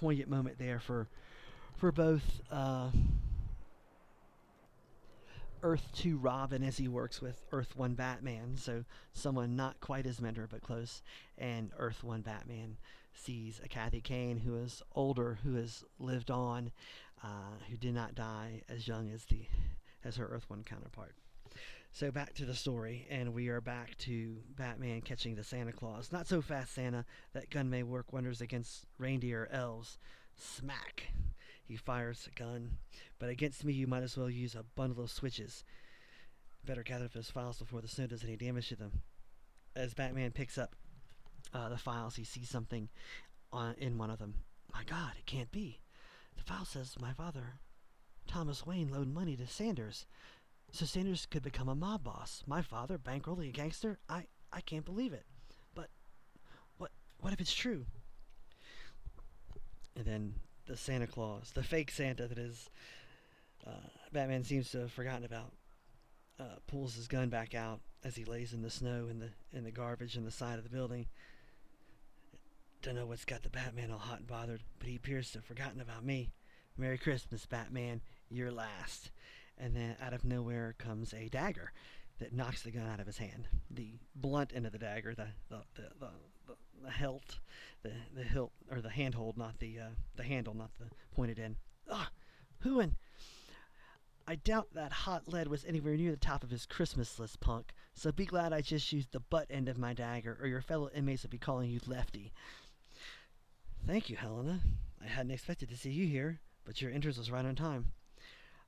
poignant 0.00 0.30
moment 0.30 0.58
there 0.58 0.80
for 0.80 1.08
for 1.76 1.92
both 1.92 2.40
uh, 2.50 2.90
Earth 5.62 5.88
2 5.94 6.16
Robin 6.18 6.62
as 6.62 6.78
he 6.78 6.88
works 6.88 7.20
with 7.20 7.42
Earth 7.52 7.76
1 7.76 7.94
Batman, 7.94 8.56
so 8.56 8.84
someone 9.12 9.56
not 9.56 9.80
quite 9.80 10.06
as 10.06 10.20
mentor 10.20 10.46
but 10.50 10.62
close, 10.62 11.02
and 11.38 11.70
Earth 11.78 12.02
1 12.02 12.22
Batman 12.22 12.76
sees 13.14 13.60
a 13.62 13.68
Kathy 13.68 14.00
Kane 14.00 14.38
who 14.38 14.56
is 14.56 14.82
older, 14.94 15.38
who 15.42 15.54
has 15.54 15.84
lived 15.98 16.30
on, 16.30 16.70
uh, 17.22 17.58
who 17.68 17.76
did 17.76 17.94
not 17.94 18.14
die 18.14 18.62
as 18.68 18.88
young 18.88 19.10
as 19.10 19.24
the 19.24 19.46
as 20.04 20.16
her 20.16 20.26
Earth 20.26 20.48
1 20.48 20.64
counterpart. 20.64 21.14
So 21.92 22.10
back 22.10 22.34
to 22.34 22.44
the 22.44 22.54
story, 22.54 23.06
and 23.10 23.34
we 23.34 23.48
are 23.48 23.60
back 23.60 23.98
to 23.98 24.38
Batman 24.56 25.00
catching 25.02 25.34
the 25.34 25.44
Santa 25.44 25.72
Claus. 25.72 26.12
Not 26.12 26.26
so 26.26 26.40
fast, 26.40 26.74
Santa. 26.74 27.04
That 27.34 27.50
gun 27.50 27.68
may 27.68 27.82
work 27.82 28.12
wonders 28.12 28.40
against 28.40 28.86
reindeer 28.96 29.48
elves. 29.52 29.98
Smack! 30.36 31.08
He 31.64 31.76
fires 31.76 32.28
a 32.30 32.38
gun. 32.38 32.78
But 33.18 33.28
against 33.28 33.64
me, 33.64 33.72
you 33.72 33.86
might 33.86 34.04
as 34.04 34.16
well 34.16 34.30
use 34.30 34.54
a 34.54 34.64
bundle 34.76 35.02
of 35.02 35.10
switches. 35.10 35.64
Better 36.64 36.82
gather 36.82 37.06
up 37.06 37.12
those 37.12 37.30
files 37.30 37.58
before 37.58 37.80
the 37.80 37.88
snow 37.88 38.06
does 38.06 38.24
any 38.24 38.36
damage 38.36 38.68
to 38.68 38.76
them. 38.76 39.02
As 39.74 39.92
Batman 39.92 40.30
picks 40.30 40.58
up 40.58 40.74
uh, 41.52 41.68
the 41.68 41.78
files, 41.78 42.16
he 42.16 42.24
sees 42.24 42.48
something 42.48 42.88
on, 43.52 43.74
in 43.78 43.98
one 43.98 44.10
of 44.10 44.18
them. 44.18 44.34
My 44.72 44.84
God, 44.84 45.12
it 45.18 45.26
can't 45.26 45.50
be. 45.50 45.80
The 46.40 46.54
file 46.54 46.64
says 46.64 46.96
my 46.98 47.12
father, 47.12 47.60
Thomas 48.26 48.66
Wayne, 48.66 48.90
loaned 48.90 49.12
money 49.12 49.36
to 49.36 49.46
Sanders. 49.46 50.06
So 50.72 50.86
Sanders 50.86 51.26
could 51.26 51.42
become 51.42 51.68
a 51.68 51.74
mob 51.74 52.04
boss. 52.04 52.42
My 52.46 52.62
father, 52.62 52.96
bankrolling 52.96 53.50
a 53.50 53.52
gangster? 53.52 53.98
I, 54.08 54.24
I 54.50 54.62
can't 54.62 54.84
believe 54.84 55.12
it. 55.12 55.26
But 55.74 55.90
what 56.78 56.92
what 57.20 57.32
if 57.34 57.40
it's 57.40 57.52
true? 57.52 57.84
And 59.96 60.06
then 60.06 60.34
the 60.66 60.76
Santa 60.76 61.06
Claus, 61.06 61.50
the 61.52 61.62
fake 61.62 61.90
Santa 61.90 62.26
that 62.26 62.38
is 62.38 62.70
uh, 63.66 63.88
Batman 64.12 64.42
seems 64.42 64.70
to 64.70 64.78
have 64.78 64.92
forgotten 64.92 65.24
about, 65.24 65.52
uh, 66.38 66.56
pulls 66.66 66.94
his 66.94 67.06
gun 67.06 67.28
back 67.28 67.54
out 67.54 67.80
as 68.02 68.16
he 68.16 68.24
lays 68.24 68.54
in 68.54 68.62
the 68.62 68.70
snow 68.70 69.08
in 69.10 69.18
the 69.18 69.28
in 69.52 69.64
the 69.64 69.70
garbage 69.70 70.16
in 70.16 70.24
the 70.24 70.30
side 70.30 70.56
of 70.56 70.64
the 70.64 70.70
building. 70.70 71.06
Don't 72.82 72.94
know 72.94 73.06
what's 73.06 73.24
got 73.24 73.42
the 73.42 73.50
Batman 73.50 73.90
all 73.90 73.98
hot 73.98 74.18
and 74.18 74.26
bothered, 74.26 74.62
but 74.78 74.88
he 74.88 74.96
appears 74.96 75.30
to 75.32 75.38
have 75.38 75.44
forgotten 75.44 75.80
about 75.80 76.04
me. 76.04 76.30
Merry 76.78 76.96
Christmas, 76.96 77.44
Batman. 77.44 78.00
You're 78.30 78.52
last 78.52 79.10
and 79.60 79.76
then 79.76 79.96
out 80.00 80.14
of 80.14 80.24
nowhere 80.24 80.74
comes 80.78 81.12
a 81.12 81.28
dagger 81.28 81.72
that 82.18 82.32
knocks 82.32 82.62
the 82.62 82.70
gun 82.70 82.88
out 82.88 83.00
of 83.00 83.06
his 83.06 83.18
hand. 83.18 83.48
The 83.70 83.98
blunt 84.14 84.52
end 84.54 84.66
of 84.66 84.72
the 84.72 84.78
dagger, 84.78 85.14
the 85.14 85.28
the 85.48 85.62
the, 85.74 85.82
the, 86.00 86.08
the, 86.46 86.54
the 86.84 86.90
hilt, 86.90 87.38
the 87.82 87.92
the 88.14 88.24
hilt 88.24 88.52
or 88.70 88.80
the 88.80 88.90
handhold, 88.90 89.36
not 89.36 89.58
the 89.58 89.78
uh, 89.78 89.90
the 90.16 90.22
handle, 90.22 90.54
not 90.54 90.70
the 90.78 90.86
pointed 91.14 91.38
end. 91.38 91.56
Ah, 91.90 92.10
in? 92.64 92.96
I 94.26 94.36
doubt 94.36 94.74
that 94.74 94.92
hot 94.92 95.26
lead 95.26 95.48
was 95.48 95.64
anywhere 95.64 95.96
near 95.96 96.12
the 96.12 96.16
top 96.16 96.44
of 96.44 96.50
his 96.50 96.66
Christmas 96.66 97.18
list, 97.18 97.40
punk. 97.40 97.72
So 97.94 98.12
be 98.12 98.26
glad 98.26 98.52
I 98.52 98.60
just 98.60 98.92
used 98.92 99.12
the 99.12 99.20
butt 99.20 99.46
end 99.50 99.68
of 99.68 99.76
my 99.76 99.92
dagger, 99.92 100.38
or 100.40 100.46
your 100.46 100.60
fellow 100.60 100.88
inmates 100.94 101.24
would 101.24 101.30
be 101.30 101.38
calling 101.38 101.70
you 101.70 101.80
Lefty. 101.86 102.32
Thank 103.90 104.08
you, 104.08 104.14
Helena. 104.14 104.60
I 105.02 105.08
hadn't 105.08 105.32
expected 105.32 105.68
to 105.68 105.76
see 105.76 105.90
you 105.90 106.06
here, 106.06 106.38
but 106.64 106.80
your 106.80 106.92
entrance 106.92 107.18
was 107.18 107.28
right 107.28 107.44
on 107.44 107.56
time. 107.56 107.90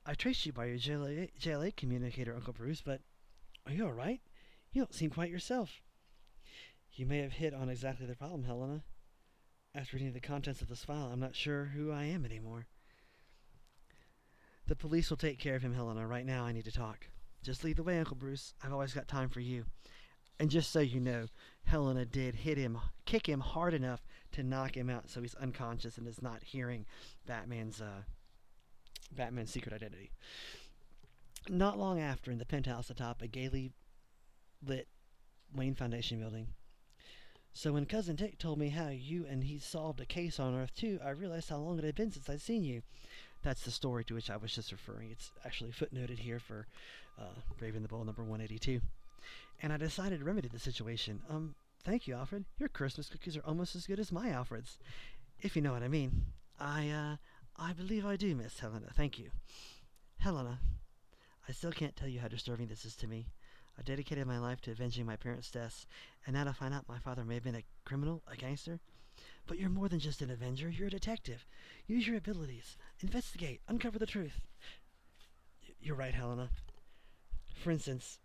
I 0.05 0.15
traced 0.15 0.45
you 0.45 0.51
by 0.51 0.65
your 0.65 0.77
JLA, 0.77 1.29
JLA 1.39 1.77
communicator, 1.77 2.35
Uncle 2.35 2.51
Bruce, 2.51 2.81
but 2.81 2.99
are 3.65 3.71
you 3.71 3.85
all 3.85 3.93
right? 3.93 4.19
You 4.73 4.81
don't 4.81 4.93
seem 4.93 5.11
quite 5.11 5.31
yourself. 5.31 5.81
You 6.91 7.05
may 7.05 7.19
have 7.19 7.31
hit 7.31 7.53
on 7.53 7.69
exactly 7.69 8.05
the 8.05 8.17
problem, 8.17 8.43
Helena. 8.43 8.83
After 9.73 9.95
reading 9.95 10.11
the 10.11 10.19
contents 10.19 10.61
of 10.61 10.67
this 10.67 10.83
file, 10.83 11.09
I'm 11.09 11.21
not 11.21 11.37
sure 11.37 11.71
who 11.73 11.89
I 11.89 12.03
am 12.03 12.25
anymore. 12.25 12.67
The 14.67 14.75
police 14.75 15.09
will 15.09 15.15
take 15.15 15.39
care 15.39 15.55
of 15.55 15.61
him, 15.61 15.73
Helena. 15.73 16.05
Right 16.05 16.25
now, 16.25 16.43
I 16.43 16.51
need 16.51 16.65
to 16.65 16.71
talk. 16.73 17.07
Just 17.41 17.63
lead 17.63 17.77
the 17.77 17.83
way, 17.83 17.97
Uncle 17.97 18.17
Bruce. 18.17 18.55
I've 18.61 18.73
always 18.73 18.93
got 18.93 19.07
time 19.07 19.29
for 19.29 19.39
you. 19.39 19.63
And 20.43 20.51
just 20.51 20.71
so 20.71 20.81
you 20.81 20.99
know, 20.99 21.27
Helena 21.63 22.03
did 22.03 22.35
hit 22.35 22.57
him, 22.57 22.77
kick 23.05 23.29
him 23.29 23.39
hard 23.39 23.73
enough 23.73 24.05
to 24.33 24.43
knock 24.43 24.75
him 24.75 24.89
out 24.89 25.09
so 25.09 25.21
he's 25.21 25.35
unconscious 25.35 25.97
and 25.97 26.05
is 26.05 26.21
not 26.21 26.43
hearing 26.43 26.85
Batman's 27.25 27.79
uh, 27.79 28.01
Batman's 29.15 29.51
secret 29.51 29.73
identity. 29.73 30.11
Not 31.47 31.79
long 31.79 32.01
after, 32.01 32.29
in 32.29 32.39
the 32.39 32.45
penthouse 32.45 32.89
atop 32.89 33.21
a 33.21 33.27
gaily 33.27 33.71
lit 34.61 34.89
Wayne 35.55 35.75
Foundation 35.75 36.19
building. 36.19 36.47
So 37.53 37.71
when 37.71 37.85
Cousin 37.85 38.17
Dick 38.17 38.37
told 38.37 38.59
me 38.59 38.67
how 38.67 38.89
you 38.89 39.25
and 39.25 39.45
he 39.45 39.59
solved 39.59 40.01
a 40.01 40.05
case 40.05 40.41
on 40.41 40.55
Earth 40.55 40.73
2, 40.75 40.99
I 41.05 41.11
realized 41.11 41.51
how 41.51 41.59
long 41.59 41.79
it 41.79 41.85
had 41.85 41.95
been 41.95 42.11
since 42.11 42.29
I'd 42.29 42.41
seen 42.41 42.65
you. 42.65 42.81
That's 43.43 43.63
the 43.63 43.71
story 43.71 44.03
to 44.03 44.13
which 44.13 44.29
I 44.29 44.35
was 44.35 44.53
just 44.53 44.73
referring. 44.73 45.09
It's 45.09 45.31
actually 45.45 45.71
footnoted 45.71 46.19
here 46.19 46.41
for 46.41 46.67
uh, 47.17 47.39
the 47.61 47.87
Bold 47.87 48.07
number 48.07 48.23
182. 48.23 48.81
And 49.61 49.71
I 49.71 49.77
decided 49.77 50.19
to 50.19 50.25
remedy 50.25 50.49
the 50.49 50.59
situation. 50.59 51.21
Um, 51.29 51.55
thank 51.83 52.07
you, 52.07 52.15
Alfred. 52.15 52.45
Your 52.57 52.69
Christmas 52.69 53.09
cookies 53.09 53.37
are 53.37 53.45
almost 53.45 53.75
as 53.75 53.87
good 53.87 53.99
as 53.99 54.11
my 54.11 54.29
Alfred's, 54.29 54.77
if 55.41 55.55
you 55.55 55.61
know 55.61 55.73
what 55.73 55.83
I 55.83 55.87
mean. 55.87 56.25
I, 56.59 56.89
uh, 56.89 57.15
I 57.57 57.73
believe 57.73 58.05
I 58.05 58.15
do, 58.15 58.35
Miss 58.35 58.59
Helena. 58.59 58.87
Thank 58.95 59.19
you. 59.19 59.29
Helena, 60.19 60.59
I 61.47 61.51
still 61.51 61.71
can't 61.71 61.95
tell 61.95 62.07
you 62.07 62.19
how 62.19 62.27
disturbing 62.27 62.67
this 62.67 62.85
is 62.85 62.95
to 62.97 63.07
me. 63.07 63.27
I 63.77 63.81
dedicated 63.81 64.27
my 64.27 64.39
life 64.39 64.61
to 64.61 64.71
avenging 64.71 65.05
my 65.05 65.15
parents' 65.15 65.51
deaths, 65.51 65.85
and 66.25 66.35
now 66.35 66.43
to 66.43 66.53
find 66.53 66.73
out 66.73 66.87
my 66.87 66.99
father 66.99 67.23
may 67.23 67.35
have 67.35 67.43
been 67.43 67.55
a 67.55 67.63
criminal, 67.85 68.21
a 68.31 68.35
gangster. 68.35 68.79
But 69.47 69.59
you're 69.59 69.69
more 69.69 69.89
than 69.89 69.99
just 69.99 70.21
an 70.21 70.31
avenger, 70.31 70.69
you're 70.69 70.87
a 70.87 70.91
detective. 70.91 71.45
Use 71.87 72.07
your 72.07 72.17
abilities. 72.17 72.77
Investigate. 73.01 73.61
Uncover 73.67 73.99
the 73.99 74.05
truth. 74.05 74.41
You're 75.81 75.95
right, 75.95 76.13
Helena. 76.13 76.49
For 77.61 77.71
instance, 77.71 78.19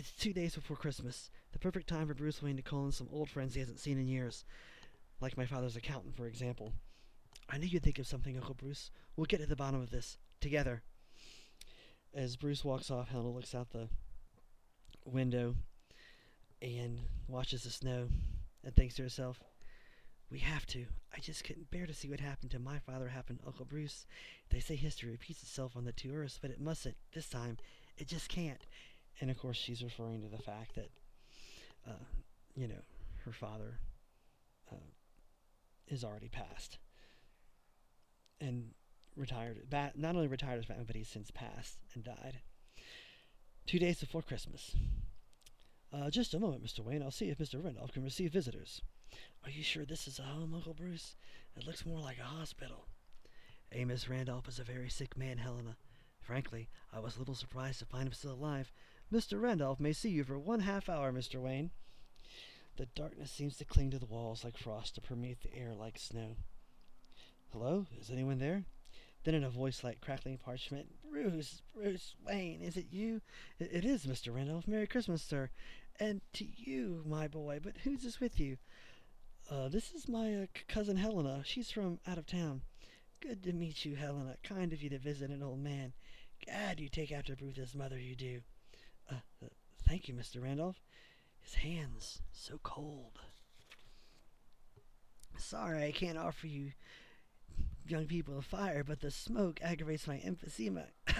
it's 0.00 0.12
two 0.12 0.32
days 0.32 0.54
before 0.54 0.78
Christmas, 0.78 1.30
the 1.52 1.58
perfect 1.58 1.86
time 1.86 2.06
for 2.06 2.14
Bruce 2.14 2.42
Wayne 2.42 2.56
to 2.56 2.62
call 2.62 2.86
in 2.86 2.92
some 2.92 3.10
old 3.12 3.28
friends 3.28 3.52
he 3.52 3.60
hasn't 3.60 3.78
seen 3.78 3.98
in 3.98 4.08
years. 4.08 4.46
Like 5.20 5.36
my 5.36 5.44
father's 5.44 5.76
accountant, 5.76 6.16
for 6.16 6.26
example. 6.26 6.72
I 7.50 7.58
knew 7.58 7.66
you'd 7.66 7.82
think 7.82 7.98
of 7.98 8.06
something, 8.06 8.34
Uncle 8.34 8.54
Bruce. 8.54 8.90
We'll 9.14 9.26
get 9.26 9.40
to 9.40 9.46
the 9.46 9.56
bottom 9.56 9.78
of 9.82 9.90
this 9.90 10.16
together. 10.40 10.80
As 12.14 12.36
Bruce 12.36 12.64
walks 12.64 12.90
off, 12.90 13.10
Helena 13.10 13.28
looks 13.28 13.54
out 13.54 13.72
the 13.72 13.88
window 15.04 15.54
and 16.62 17.00
watches 17.28 17.64
the 17.64 17.70
snow 17.70 18.08
and 18.64 18.74
thinks 18.74 18.94
to 18.94 19.02
herself, 19.02 19.42
We 20.30 20.38
have 20.38 20.64
to. 20.68 20.86
I 21.14 21.20
just 21.20 21.44
couldn't 21.44 21.70
bear 21.70 21.84
to 21.84 21.92
see 21.92 22.08
what 22.08 22.20
happened 22.20 22.52
to 22.52 22.58
my 22.58 22.78
father 22.78 23.08
happen 23.08 23.38
Uncle 23.46 23.66
Bruce. 23.66 24.06
They 24.48 24.60
say 24.60 24.76
history 24.76 25.10
repeats 25.10 25.42
itself 25.42 25.76
on 25.76 25.84
the 25.84 25.92
two 25.92 26.14
Earths, 26.14 26.38
but 26.40 26.50
it 26.50 26.58
mustn't. 26.58 26.96
This 27.12 27.28
time, 27.28 27.58
it 27.98 28.08
just 28.08 28.30
can't. 28.30 28.64
And 29.20 29.30
of 29.30 29.38
course, 29.38 29.56
she's 29.56 29.82
referring 29.82 30.22
to 30.22 30.28
the 30.28 30.42
fact 30.42 30.74
that, 30.76 30.90
uh, 31.86 32.04
you 32.54 32.68
know, 32.68 32.82
her 33.24 33.32
father 33.32 33.78
uh, 34.72 34.76
is 35.88 36.04
already 36.04 36.28
passed 36.28 36.78
and 38.40 38.70
retired. 39.16 39.58
Not 39.94 40.16
only 40.16 40.28
retired 40.28 40.58
as 40.58 40.66
Batman, 40.66 40.86
but 40.86 40.96
he's 40.96 41.08
since 41.08 41.30
passed 41.30 41.78
and 41.94 42.02
died. 42.02 42.40
Two 43.66 43.78
days 43.78 44.00
before 44.00 44.22
Christmas. 44.22 44.74
Uh, 45.92 46.08
just 46.08 46.34
a 46.34 46.40
moment, 46.40 46.64
Mr. 46.64 46.80
Wayne. 46.80 47.02
I'll 47.02 47.10
see 47.10 47.28
if 47.28 47.38
Mr. 47.38 47.62
Randolph 47.62 47.92
can 47.92 48.04
receive 48.04 48.32
visitors. 48.32 48.80
Are 49.44 49.50
you 49.50 49.62
sure 49.62 49.84
this 49.84 50.06
is 50.06 50.18
a 50.18 50.22
home, 50.22 50.54
Uncle 50.54 50.74
Bruce? 50.74 51.16
It 51.56 51.66
looks 51.66 51.84
more 51.84 52.00
like 52.00 52.18
a 52.18 52.22
hospital. 52.22 52.86
Amos 53.72 54.08
Randolph 54.08 54.48
is 54.48 54.58
a 54.58 54.64
very 54.64 54.88
sick 54.88 55.16
man, 55.16 55.38
Helena. 55.38 55.76
Frankly, 56.20 56.68
I 56.92 57.00
was 57.00 57.16
a 57.16 57.18
little 57.18 57.34
surprised 57.34 57.80
to 57.80 57.86
find 57.86 58.06
him 58.06 58.12
still 58.12 58.32
alive. 58.32 58.72
Mr. 59.12 59.40
Randolph 59.40 59.80
may 59.80 59.92
see 59.92 60.10
you 60.10 60.22
for 60.22 60.38
one 60.38 60.60
half 60.60 60.88
hour, 60.88 61.12
Mr. 61.12 61.40
Wayne. 61.40 61.70
The 62.76 62.86
darkness 62.86 63.32
seems 63.32 63.56
to 63.56 63.64
cling 63.64 63.90
to 63.90 63.98
the 63.98 64.06
walls 64.06 64.44
like 64.44 64.56
frost 64.56 64.94
to 64.94 65.00
permeate 65.00 65.40
the 65.40 65.52
air 65.52 65.74
like 65.74 65.98
snow. 65.98 66.36
Hello? 67.52 67.86
Is 68.00 68.10
anyone 68.10 68.38
there? 68.38 68.62
Then 69.24 69.34
in 69.34 69.42
a 69.42 69.50
voice 69.50 69.82
like 69.82 70.00
crackling 70.00 70.38
parchment, 70.38 70.86
Bruce, 71.10 71.60
Bruce 71.74 72.14
Wayne, 72.24 72.62
is 72.62 72.76
it 72.76 72.86
you? 72.92 73.20
it, 73.58 73.70
it 73.72 73.84
is, 73.84 74.06
Mr. 74.06 74.32
Randolph. 74.32 74.68
Merry 74.68 74.86
Christmas, 74.86 75.22
sir. 75.22 75.50
And 75.98 76.20
to 76.34 76.46
you, 76.46 77.02
my 77.04 77.26
boy. 77.26 77.58
But 77.60 77.78
who's 77.82 78.04
this 78.04 78.20
with 78.20 78.38
you? 78.38 78.58
Uh, 79.50 79.68
this 79.68 79.90
is 79.90 80.08
my 80.08 80.36
uh, 80.36 80.46
cousin 80.68 80.96
Helena. 80.96 81.42
She's 81.44 81.72
from 81.72 81.98
out 82.06 82.16
of 82.16 82.26
town. 82.26 82.62
Good 83.20 83.42
to 83.42 83.52
meet 83.52 83.84
you, 83.84 83.96
Helena. 83.96 84.36
Kind 84.44 84.72
of 84.72 84.80
you 84.80 84.88
to 84.90 84.98
visit 84.98 85.30
an 85.30 85.42
old 85.42 85.58
man. 85.58 85.94
Gad, 86.46 86.78
you 86.78 86.88
take 86.88 87.10
after 87.10 87.34
Bruce's 87.34 87.74
mother, 87.74 87.98
you 87.98 88.14
do. 88.14 88.40
Thank 89.86 90.08
you, 90.08 90.14
Mr. 90.14 90.42
Randolph. 90.42 90.80
His 91.40 91.54
hands 91.54 92.22
so 92.32 92.60
cold. 92.62 93.18
Sorry, 95.36 95.84
I 95.84 95.92
can't 95.92 96.18
offer 96.18 96.46
you 96.46 96.72
young 97.86 98.06
people 98.06 98.38
a 98.38 98.42
fire, 98.42 98.84
but 98.84 99.00
the 99.00 99.10
smoke 99.10 99.58
aggravates 99.62 100.06
my 100.06 100.18
emphysema. 100.18 100.84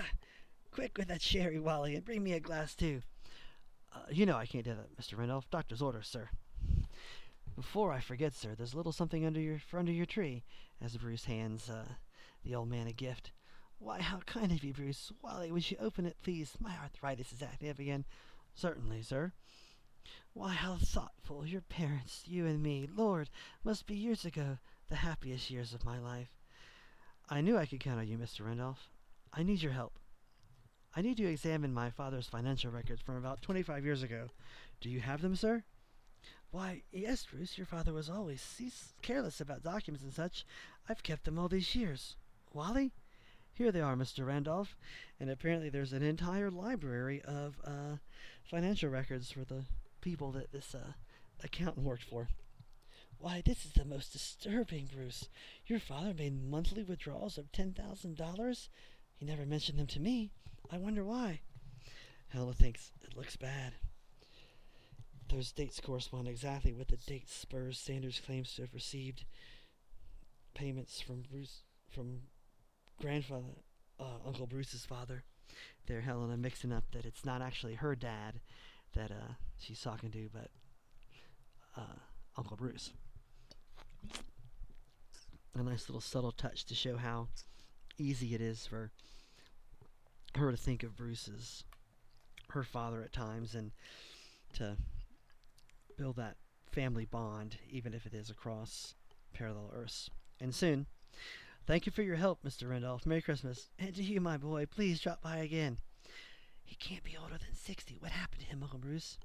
Quick 0.71 0.97
with 0.99 1.09
that 1.09 1.23
sherry, 1.23 1.59
Wally, 1.59 1.97
and 1.97 2.05
bring 2.05 2.23
me 2.23 2.33
a 2.33 2.41
glass 2.41 2.75
too. 2.75 3.03
Uh, 3.93 4.01
you 4.11 4.25
know 4.25 4.37
I 4.37 4.47
can't 4.47 4.65
do 4.65 4.75
that, 4.75 4.97
Mr. 4.97 5.19
Randolph. 5.19 5.51
Doctor's 5.51 5.83
orders, 5.83 6.07
sir. 6.07 6.29
Before 7.57 7.93
I 7.93 8.01
forget, 8.01 8.35
sir, 8.35 8.55
there's 8.57 8.73
a 8.73 8.77
little 8.77 8.93
something 8.93 9.27
under 9.27 9.41
your 9.41 9.61
under 9.73 9.93
your 9.93 10.07
tree, 10.07 10.45
as 10.81 10.97
Bruce 10.97 11.25
hands 11.25 11.69
uh, 11.69 11.85
the 12.45 12.55
old 12.55 12.69
man 12.69 12.87
a 12.87 12.93
gift. 12.93 13.33
Why, 13.81 14.03
how 14.03 14.19
kind 14.27 14.53
of 14.53 14.63
you, 14.63 14.75
Bruce. 14.75 15.11
Wally, 15.23 15.51
would 15.51 15.71
you 15.71 15.79
open 15.81 16.05
it, 16.05 16.19
please? 16.23 16.53
My 16.61 16.77
arthritis 16.83 17.33
is 17.33 17.43
acting 17.43 17.71
up 17.71 17.79
again. 17.79 18.05
Certainly, 18.55 19.03
sir. 19.03 19.33
Why, 20.35 20.53
how 20.53 20.77
thoughtful. 20.77 21.47
Your 21.47 21.63
parents, 21.63 22.25
you 22.27 22.45
and 22.45 22.63
me. 22.63 22.87
Lord, 22.95 23.31
must 23.65 23.87
be 23.87 23.95
years 23.95 24.27
ago, 24.27 24.59
the 24.91 24.97
happiest 24.97 25.51
years 25.51 25.73
of 25.73 25.85
my 25.85 25.99
life. 25.99 26.29
I 27.31 27.41
knew 27.41 27.57
I 27.57 27.65
could 27.65 27.81
count 27.81 27.99
on 27.99 28.07
you, 28.07 28.19
Mr. 28.19 28.45
Randolph. 28.45 28.91
I 29.33 29.43
need 29.43 29.63
your 29.63 29.73
help. 29.73 29.99
I 30.95 31.01
need 31.01 31.17
to 31.17 31.27
examine 31.27 31.73
my 31.73 31.89
father's 31.89 32.27
financial 32.27 32.71
records 32.71 33.01
from 33.01 33.17
about 33.17 33.41
25 33.41 33.83
years 33.83 34.03
ago. 34.03 34.29
Do 34.83 34.91
you 34.91 35.01
have 35.01 35.23
them, 35.23 35.37
sir? 35.37 35.65
Why, 36.51 36.83
yes, 36.93 37.25
Bruce. 37.25 37.57
Your 37.57 37.67
father 37.67 37.95
was 37.95 38.11
always 38.11 38.43
cease- 38.43 38.93
careless 39.01 39.41
about 39.41 39.63
documents 39.63 40.05
and 40.05 40.13
such. 40.13 40.45
I've 40.87 41.03
kept 41.03 41.25
them 41.25 41.39
all 41.39 41.49
these 41.49 41.75
years. 41.75 42.17
Wally? 42.53 42.93
Here 43.61 43.71
they 43.71 43.83
are, 43.83 43.95
Mr. 43.95 44.27
Randolph. 44.27 44.75
And 45.21 45.29
apparently 45.29 45.69
there's 45.69 45.93
an 45.93 46.03
entire 46.03 46.51
library 46.51 47.21
of 47.21 47.61
uh, 47.63 47.97
financial 48.43 48.89
records 48.89 49.31
for 49.31 49.45
the 49.45 49.65
people 50.01 50.33
that 50.33 50.51
this 50.51 50.75
uh, 50.75 50.93
accountant 51.45 51.85
worked 51.85 52.05
for. 52.05 52.29
Why, 53.19 53.43
this 53.45 53.67
is 53.67 53.73
the 53.73 53.85
most 53.85 54.15
disturbing, 54.15 54.89
Bruce. 54.91 55.29
Your 55.67 55.79
father 55.79 56.15
made 56.15 56.43
monthly 56.43 56.83
withdrawals 56.83 57.37
of 57.37 57.53
$10,000? 57.53 58.69
He 59.19 59.27
never 59.27 59.45
mentioned 59.45 59.79
them 59.79 59.89
to 59.89 60.01
me. 60.01 60.31
I 60.73 60.79
wonder 60.79 61.05
why. 61.05 61.43
Helena 62.29 62.55
thinks 62.55 62.93
it 63.03 63.15
looks 63.15 63.37
bad. 63.37 63.75
Those 65.29 65.53
dates 65.53 65.81
correspond 65.81 66.29
exactly 66.29 66.73
with 66.73 66.89
the 66.89 66.97
dates 66.97 67.35
Spurs 67.37 67.79
Sanders 67.79 68.23
claims 68.25 68.55
to 68.55 68.63
have 68.63 68.73
received 68.73 69.27
payments 70.55 71.03
from 71.03 71.25
Bruce 71.31 71.61
from 71.91 72.21
grandfather 73.01 73.45
uh, 73.99 74.19
Uncle 74.27 74.47
Bruce's 74.47 74.85
father. 74.85 75.25
There, 75.87 76.01
Helena 76.01 76.37
mixing 76.37 76.73
up 76.73 76.85
that 76.93 77.05
it's 77.05 77.25
not 77.25 77.43
actually 77.43 77.75
her 77.75 77.97
dad 77.97 78.41
that 78.95 79.11
uh, 79.11 79.35
she's 79.59 79.81
talking 79.81 80.11
to, 80.13 80.29
but 80.33 80.51
uh, 81.77 81.99
Uncle 82.37 82.57
Bruce. 82.57 82.93
A 85.57 85.63
nice 85.63 85.89
little 85.89 86.01
subtle 86.01 86.33
touch 86.33 86.65
to 86.67 86.75
show 86.75 86.97
how 86.97 87.29
easy 87.99 88.35
it 88.35 88.41
is 88.41 88.67
for 88.67 88.93
her 90.37 90.51
to 90.51 90.57
think 90.57 90.83
of 90.83 90.97
Bruce 90.97 91.29
as 91.29 91.65
her 92.51 92.63
father 92.63 93.03
at 93.03 93.13
times 93.13 93.55
and 93.55 93.73
to 94.55 94.77
build 95.99 96.17
that 96.17 96.37
family 96.71 97.05
bond, 97.05 97.59
even 97.69 97.93
if 97.93 98.07
it 98.07 98.15
is 98.15 98.31
across 98.31 98.95
parallel 99.33 99.73
Earths. 99.75 100.09
And 100.41 100.55
soon, 100.55 100.87
thank 101.67 101.87
you 101.87 101.93
for 101.93 102.03
your 102.03 102.17
help, 102.17 102.43
Mr. 102.43 102.69
Randolph. 102.69 103.07
Merry 103.07 103.23
Christmas. 103.23 103.69
And 103.79 103.95
to 103.95 104.03
you, 104.03 104.21
my 104.21 104.37
boy, 104.37 104.67
please 104.67 105.01
drop 105.01 105.23
by 105.23 105.39
again. 105.39 105.79
He 106.63 106.77
can't 106.77 107.03
be 107.03 107.17
older 107.21 107.39
than 107.39 107.55
60. 107.55 107.97
What 107.99 108.13
happened 108.13 108.43
to 108.43 108.47
him, 108.47 108.63
Uncle 108.63 108.79
Bruce? 108.79 109.19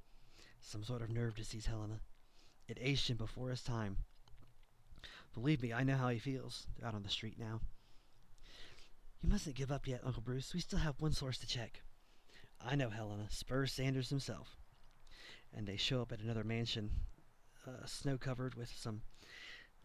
Some 0.59 0.83
sort 0.83 1.01
of 1.01 1.09
nerve 1.09 1.35
disease, 1.35 1.67
Helena. 1.67 1.99
It 2.67 2.79
aged 2.81 3.09
him 3.09 3.17
before 3.17 3.49
his 3.49 3.61
time. 3.61 3.97
Believe 5.33 5.61
me, 5.61 5.73
I 5.73 5.83
know 5.83 5.97
how 5.97 6.09
he 6.09 6.17
feels 6.17 6.65
out 6.83 6.95
on 6.95 7.03
the 7.03 7.09
street 7.09 7.37
now. 7.37 7.59
You 9.21 9.29
mustn't 9.29 9.55
give 9.55 9.71
up 9.71 9.87
yet, 9.87 10.01
Uncle 10.03 10.21
Bruce. 10.21 10.53
We 10.53 10.59
still 10.59 10.79
have 10.79 11.01
one 11.01 11.11
source 11.11 11.37
to 11.39 11.47
check. 11.47 11.81
I 12.63 12.75
know, 12.75 12.89
Helena. 12.89 13.27
Spurs 13.29 13.73
Sanders 13.73 14.09
himself. 14.09 14.57
And 15.53 15.67
they 15.67 15.77
show 15.77 16.01
up 16.01 16.11
at 16.11 16.19
another 16.19 16.43
mansion, 16.43 16.89
uh, 17.67 17.85
snow 17.85 18.17
covered 18.17 18.55
with 18.55 18.71
some, 18.75 19.01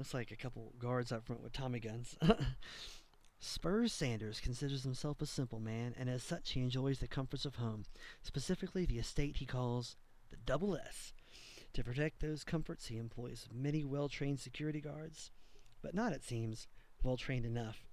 looks 0.00 0.14
like 0.14 0.30
a 0.30 0.36
couple 0.36 0.72
guards 0.78 1.12
up 1.12 1.26
front 1.26 1.42
with 1.42 1.52
Tommy 1.52 1.78
guns. 1.78 2.16
Spurs 3.38 3.92
Sanders 3.92 4.40
considers 4.40 4.82
himself 4.82 5.20
a 5.20 5.26
simple 5.26 5.60
man, 5.60 5.94
and 5.98 6.08
as 6.08 6.22
such 6.22 6.52
he 6.52 6.62
enjoys 6.62 7.00
the 7.00 7.06
comforts 7.06 7.44
of 7.44 7.56
home, 7.56 7.84
specifically 8.22 8.86
the 8.86 8.98
estate 8.98 9.36
he 9.36 9.44
calls 9.44 9.96
the 10.30 10.38
Double 10.46 10.74
S. 10.74 11.12
To 11.74 11.84
protect 11.84 12.20
those 12.20 12.44
comforts, 12.44 12.86
he 12.86 12.96
employs 12.96 13.46
many 13.52 13.84
well 13.84 14.08
trained 14.08 14.40
security 14.40 14.80
guards, 14.80 15.32
but 15.82 15.92
not, 15.92 16.14
it 16.14 16.24
seems, 16.24 16.66
well 17.02 17.18
trained 17.18 17.44
enough. 17.44 17.84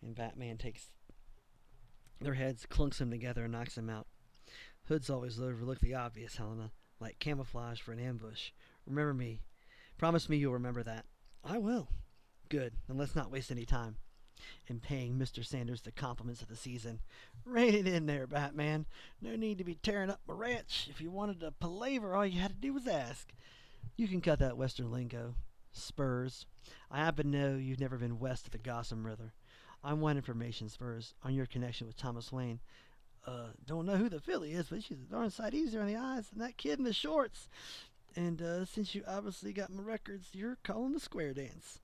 And 0.00 0.14
Batman 0.14 0.56
takes 0.56 0.88
their 2.18 2.32
heads, 2.32 2.64
clunks 2.64 2.96
them 2.96 3.10
together, 3.10 3.44
and 3.44 3.52
knocks 3.52 3.74
them 3.74 3.90
out. 3.90 4.06
Hoods 4.88 5.10
always 5.10 5.38
overlook 5.38 5.80
the 5.80 5.96
obvious, 5.96 6.36
Helena, 6.36 6.70
like 6.98 7.18
camouflage 7.18 7.82
for 7.82 7.92
an 7.92 8.00
ambush. 8.00 8.52
Remember 8.86 9.12
me. 9.12 9.42
Promise 9.98 10.30
me 10.30 10.38
you'll 10.38 10.54
remember 10.54 10.82
that. 10.82 11.04
I 11.44 11.58
will. 11.58 11.88
Good, 12.48 12.74
then 12.86 12.98
let's 12.98 13.16
not 13.16 13.30
waste 13.30 13.50
any 13.50 13.64
time 13.64 13.96
in 14.66 14.80
paying 14.80 15.18
Mr. 15.18 15.44
Sanders 15.44 15.82
the 15.82 15.92
compliments 15.92 16.42
of 16.42 16.48
the 16.48 16.56
season. 16.56 17.00
Rein 17.44 17.74
it 17.74 17.86
in 17.86 18.06
there, 18.06 18.26
Batman. 18.26 18.86
No 19.20 19.36
need 19.36 19.58
to 19.58 19.64
be 19.64 19.76
tearing 19.76 20.10
up 20.10 20.20
my 20.26 20.34
ranch. 20.34 20.88
If 20.90 21.00
you 21.00 21.10
wanted 21.10 21.40
to 21.40 21.52
palaver, 21.52 22.14
all 22.14 22.26
you 22.26 22.40
had 22.40 22.52
to 22.52 22.56
do 22.56 22.72
was 22.72 22.86
ask. 22.86 23.32
You 23.96 24.08
can 24.08 24.20
cut 24.20 24.38
that 24.38 24.56
Western 24.56 24.90
lingo. 24.90 25.34
Spurs. 25.72 26.46
I 26.90 26.98
happen 26.98 27.32
to 27.32 27.38
know 27.38 27.56
you've 27.56 27.80
never 27.80 27.96
been 27.96 28.18
west 28.18 28.46
of 28.46 28.52
the 28.52 28.58
Gotham 28.58 29.06
River. 29.06 29.32
I 29.82 29.94
want 29.94 30.18
information, 30.18 30.68
Spurs, 30.68 31.14
on 31.24 31.34
your 31.34 31.46
connection 31.46 31.86
with 31.86 31.96
Thomas 31.96 32.30
Wayne. 32.30 32.60
Uh, 33.26 33.48
don't 33.66 33.86
know 33.86 33.96
who 33.96 34.08
the 34.08 34.20
filly 34.20 34.52
is, 34.52 34.66
but 34.68 34.82
she's 34.82 35.00
a 35.00 35.12
darn 35.12 35.30
sight 35.30 35.54
easier 35.54 35.80
on 35.80 35.86
the 35.86 35.96
eyes 35.96 36.28
than 36.28 36.40
that 36.40 36.56
kid 36.56 36.78
in 36.78 36.84
the 36.84 36.92
shorts. 36.92 37.48
And 38.14 38.42
uh, 38.42 38.64
since 38.64 38.94
you 38.94 39.02
obviously 39.06 39.52
got 39.52 39.70
my 39.70 39.82
records, 39.82 40.28
you're 40.32 40.58
calling 40.62 40.92
the 40.92 41.00
square 41.00 41.32
dance. 41.32 41.80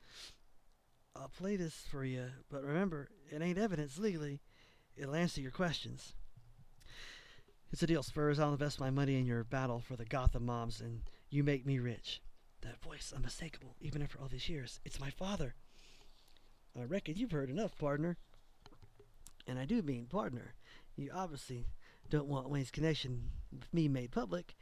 I'll 1.16 1.30
play 1.30 1.56
this 1.56 1.84
for 1.90 2.04
you, 2.04 2.26
but 2.50 2.62
remember, 2.62 3.08
it 3.30 3.42
ain't 3.42 3.58
evidence 3.58 3.98
legally. 3.98 4.40
It'll 4.96 5.14
answer 5.14 5.40
your 5.40 5.50
questions. 5.50 6.12
It's 7.72 7.82
a 7.82 7.86
deal, 7.86 8.02
Spurs. 8.02 8.38
I'll 8.38 8.52
invest 8.52 8.80
my 8.80 8.90
money 8.90 9.18
in 9.18 9.26
your 9.26 9.44
battle 9.44 9.80
for 9.80 9.96
the 9.96 10.04
Gotham 10.04 10.46
mobs, 10.46 10.80
and 10.80 11.02
you 11.30 11.42
make 11.42 11.66
me 11.66 11.78
rich. 11.78 12.22
That 12.62 12.82
voice, 12.82 13.12
unmistakable, 13.14 13.76
even 13.80 14.02
after 14.02 14.18
all 14.18 14.28
these 14.28 14.48
years. 14.48 14.80
It's 14.84 15.00
my 15.00 15.10
father. 15.10 15.54
I 16.78 16.84
reckon 16.84 17.16
you've 17.16 17.32
heard 17.32 17.50
enough, 17.50 17.76
partner. 17.78 18.16
And 19.46 19.58
I 19.58 19.64
do 19.64 19.82
mean 19.82 20.06
partner. 20.06 20.54
You 20.96 21.10
obviously 21.14 21.66
don't 22.10 22.28
want 22.28 22.48
Wayne's 22.48 22.70
connection 22.70 23.30
with 23.52 23.72
me 23.72 23.88
made 23.88 24.12
public, 24.12 24.54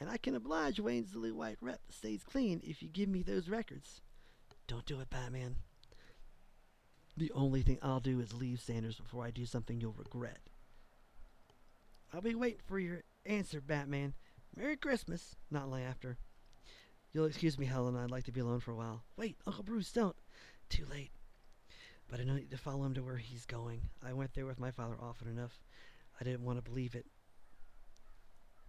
and 0.00 0.08
I 0.08 0.16
can 0.16 0.34
oblige 0.34 0.80
Wayne's 0.80 1.14
little 1.14 1.36
white 1.36 1.58
rep 1.60 1.80
stays 1.90 2.24
clean 2.24 2.60
if 2.64 2.82
you 2.82 2.88
give 2.88 3.08
me 3.08 3.22
those 3.22 3.48
records. 3.48 4.00
Don't 4.66 4.86
do 4.86 5.00
it, 5.00 5.10
Batman. 5.10 5.56
The 7.16 7.30
only 7.32 7.60
thing 7.62 7.78
I'll 7.82 8.00
do 8.00 8.18
is 8.18 8.32
leave 8.32 8.60
Sanders 8.60 8.96
before 8.96 9.24
I 9.24 9.30
do 9.30 9.44
something 9.44 9.80
you'll 9.80 9.92
regret. 9.92 10.38
I'll 12.14 12.22
be 12.22 12.34
waiting 12.34 12.60
for 12.66 12.78
your 12.78 13.02
answer, 13.26 13.60
Batman. 13.60 14.14
Merry 14.56 14.76
Christmas. 14.76 15.36
Not 15.50 15.68
long 15.68 15.82
after. 15.82 16.16
You'll 17.12 17.26
excuse 17.26 17.58
me, 17.58 17.66
Helen. 17.66 17.96
I'd 17.96 18.10
like 18.10 18.24
to 18.24 18.32
be 18.32 18.40
alone 18.40 18.60
for 18.60 18.70
a 18.70 18.76
while. 18.76 19.02
Wait, 19.16 19.36
Uncle 19.46 19.64
Bruce, 19.64 19.92
don't. 19.92 20.16
Too 20.68 20.86
late. 20.90 21.10
But 22.08 22.20
I 22.20 22.24
need 22.24 22.50
to 22.50 22.58
follow 22.58 22.84
him 22.84 22.94
to 22.94 23.02
where 23.02 23.16
he's 23.16 23.44
going. 23.44 23.82
I 24.04 24.12
went 24.12 24.34
there 24.34 24.46
with 24.46 24.58
my 24.58 24.70
father 24.70 24.96
often 25.00 25.28
enough. 25.28 25.60
I 26.20 26.24
didn't 26.24 26.44
want 26.44 26.58
to 26.58 26.68
believe 26.68 26.94
it. 26.94 27.06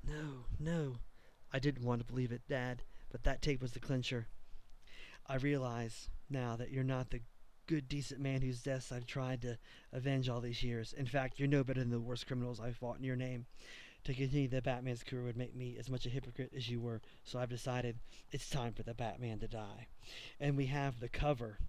No, 0.06 0.46
no. 0.60 0.98
I 1.54 1.60
didn't 1.60 1.86
want 1.86 2.00
to 2.02 2.12
believe 2.12 2.32
it, 2.32 2.42
Dad, 2.48 2.84
but 3.12 3.24
that 3.24 3.42
tape 3.42 3.62
was 3.62 3.74
the 3.74 3.80
clincher. 3.80 4.28
I 5.28 5.36
realize 5.36 6.10
now 6.30 6.56
that 6.56 6.72
you're 6.72 6.84
not 6.84 7.10
the 7.10 7.22
good, 7.68 7.88
decent 7.88 8.20
man 8.20 8.42
whose 8.42 8.62
deaths 8.62 8.92
I've 8.92 9.06
tried 9.06 9.42
to 9.44 9.58
avenge 9.94 10.30
all 10.30 10.42
these 10.42 10.64
years. 10.64 10.94
In 10.94 11.06
fact, 11.06 11.40
you're 11.40 11.48
no 11.48 11.64
better 11.64 11.80
than 11.80 11.90
the 11.90 12.00
worst 12.00 12.28
criminals 12.28 12.60
I've 12.60 12.78
fought 12.78 12.98
in 12.98 13.04
your 13.04 13.16
name. 13.16 13.46
To 14.06 14.14
continue 14.14 14.48
the 14.48 14.62
Batman's 14.62 15.04
career 15.04 15.24
would 15.24 15.38
make 15.38 15.56
me 15.56 15.78
as 15.80 15.90
much 15.90 16.06
a 16.06 16.10
hypocrite 16.10 16.52
as 16.56 16.70
you 16.70 16.80
were, 16.80 17.02
so 17.24 17.38
I've 17.38 17.50
decided 17.50 18.00
it's 18.32 18.50
time 18.50 18.74
for 18.74 18.82
the 18.84 18.96
Batman 18.96 19.40
to 19.40 19.48
die. 19.48 19.88
And 20.40 20.58
we 20.58 20.66
have 20.68 21.00
the 21.00 21.08
cover 21.08 21.60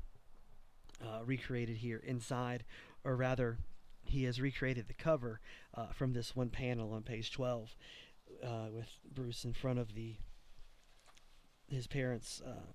uh, 1.02 1.20
recreated 1.24 1.76
here 1.76 2.02
inside, 2.04 2.64
or 3.04 3.16
rather, 3.16 3.58
he 4.04 4.24
has 4.24 4.40
recreated 4.40 4.88
the 4.88 4.94
cover 4.94 5.40
uh, 5.74 5.88
from 5.88 6.12
this 6.12 6.34
one 6.34 6.48
panel 6.48 6.92
on 6.92 7.02
page 7.02 7.30
12 7.32 7.76
uh, 8.42 8.66
with 8.72 8.88
Bruce 9.14 9.44
in 9.44 9.52
front 9.52 9.78
of 9.78 9.94
the 9.94 10.16
his 11.68 11.86
parents' 11.86 12.42
uh, 12.44 12.72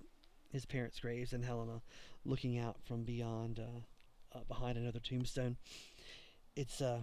his 0.50 0.66
parents' 0.66 1.00
graves 1.00 1.32
and 1.32 1.44
Helena 1.44 1.82
looking 2.24 2.58
out 2.58 2.76
from 2.84 3.04
beyond 3.04 3.58
uh, 3.58 4.36
uh, 4.36 4.42
behind 4.48 4.76
another 4.76 5.00
tombstone. 5.00 5.56
It's 6.56 6.80
uh, 6.80 7.00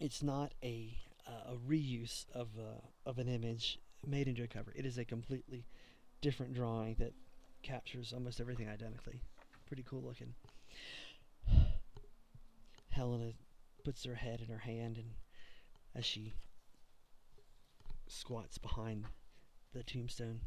it's 0.00 0.22
not 0.22 0.52
a 0.62 0.96
uh, 1.26 1.52
a 1.52 1.56
reuse 1.56 2.26
of 2.34 2.48
uh, 2.58 2.80
of 3.06 3.18
an 3.18 3.28
image 3.28 3.78
made 4.06 4.28
into 4.28 4.42
a 4.42 4.48
cover. 4.48 4.72
It 4.74 4.86
is 4.86 4.98
a 4.98 5.04
completely 5.04 5.64
different 6.20 6.54
drawing 6.54 6.96
that 6.98 7.12
captures 7.62 8.12
almost 8.12 8.40
everything 8.40 8.68
identically. 8.68 9.20
Pretty 9.66 9.84
cool 9.88 10.02
looking. 10.02 10.34
Helena 12.90 13.32
puts 13.84 14.04
her 14.04 14.14
head 14.14 14.40
in 14.40 14.48
her 14.52 14.60
hand 14.60 14.96
and 14.96 15.10
as 15.94 16.04
she 16.04 16.32
squats 18.14 18.58
behind 18.58 19.06
the 19.72 19.82
tombstone. 19.82 20.40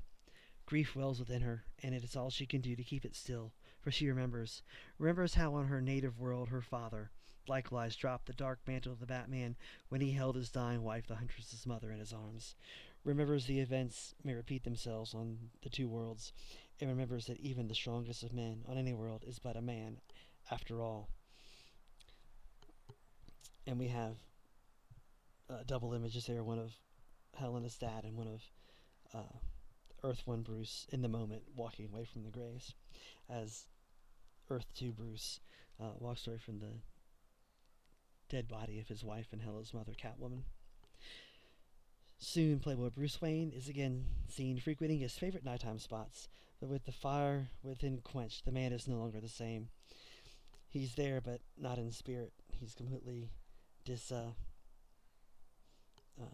Grief 0.65 0.95
wells 0.95 1.19
within 1.19 1.41
her, 1.41 1.63
and 1.83 1.93
it 1.93 2.03
is 2.03 2.15
all 2.15 2.29
she 2.29 2.45
can 2.45 2.61
do 2.61 2.75
to 2.75 2.83
keep 2.83 3.05
it 3.05 3.15
still, 3.15 3.53
for 3.79 3.91
she 3.91 4.07
remembers, 4.07 4.61
remembers 4.97 5.35
how 5.35 5.53
on 5.53 5.67
her 5.67 5.81
native 5.81 6.19
world 6.19 6.49
her 6.49 6.61
father 6.61 7.11
likewise 7.47 7.95
dropped 7.95 8.25
the 8.25 8.33
dark 8.33 8.59
mantle 8.67 8.91
of 8.91 8.99
the 8.99 9.05
Batman 9.05 9.55
when 9.89 10.01
he 10.01 10.11
held 10.11 10.35
his 10.35 10.49
dying 10.49 10.83
wife, 10.83 11.07
the 11.07 11.15
Huntress's 11.15 11.65
mother, 11.65 11.91
in 11.91 11.99
his 11.99 12.13
arms. 12.13 12.55
Remembers 13.03 13.45
the 13.45 13.59
events 13.59 14.15
may 14.23 14.33
repeat 14.33 14.63
themselves 14.63 15.13
on 15.13 15.37
the 15.61 15.69
two 15.69 15.87
worlds, 15.87 16.33
and 16.79 16.89
remembers 16.89 17.27
that 17.27 17.39
even 17.39 17.67
the 17.67 17.75
strongest 17.75 18.23
of 18.23 18.33
men 18.33 18.63
on 18.67 18.77
any 18.77 18.93
world 18.93 19.23
is 19.25 19.39
but 19.39 19.55
a 19.55 19.61
man, 19.61 19.97
after 20.51 20.81
all. 20.81 21.09
And 23.65 23.79
we 23.79 23.87
have 23.87 24.17
uh, 25.49 25.63
double 25.65 25.93
images 25.93 26.25
there, 26.25 26.43
one 26.43 26.59
of 26.59 26.73
Helena's 27.39 27.77
dad 27.77 28.03
and 28.03 28.17
one 28.17 28.27
of 28.27 28.41
uh, 29.13 29.37
Earth 30.03 30.21
1 30.25 30.41
Bruce 30.41 30.85
in 30.91 31.01
the 31.01 31.07
moment 31.07 31.43
walking 31.55 31.87
away 31.91 32.05
from 32.05 32.23
the 32.23 32.31
graves 32.31 32.73
as 33.29 33.65
Earth 34.49 34.67
2 34.75 34.91
Bruce 34.91 35.39
uh, 35.81 35.91
walks 35.99 36.27
away 36.27 36.37
from 36.37 36.59
the 36.59 36.81
dead 38.29 38.47
body 38.47 38.79
of 38.79 38.87
his 38.87 39.03
wife 39.03 39.27
and 39.31 39.41
Hela's 39.41 39.73
mother, 39.73 39.93
Catwoman. 39.93 40.43
Soon, 42.19 42.59
Playboy 42.59 42.89
Bruce 42.89 43.21
Wayne 43.21 43.51
is 43.55 43.69
again 43.69 44.05
seen 44.27 44.59
frequenting 44.59 44.99
his 44.99 45.17
favorite 45.17 45.45
nighttime 45.45 45.77
spots, 45.77 46.27
but 46.59 46.69
with 46.69 46.85
the 46.85 46.91
fire 46.91 47.49
within 47.61 47.99
quenched, 48.03 48.45
the 48.45 48.51
man 48.51 48.73
is 48.73 48.87
no 48.87 48.95
longer 48.95 49.19
the 49.19 49.29
same. 49.29 49.69
He's 50.67 50.95
there, 50.95 51.21
but 51.21 51.41
not 51.57 51.77
in 51.77 51.91
spirit. 51.91 52.33
He's 52.59 52.73
completely 52.73 53.29
dis, 53.85 54.11
uh, 54.11 54.31
uh, 56.19 56.25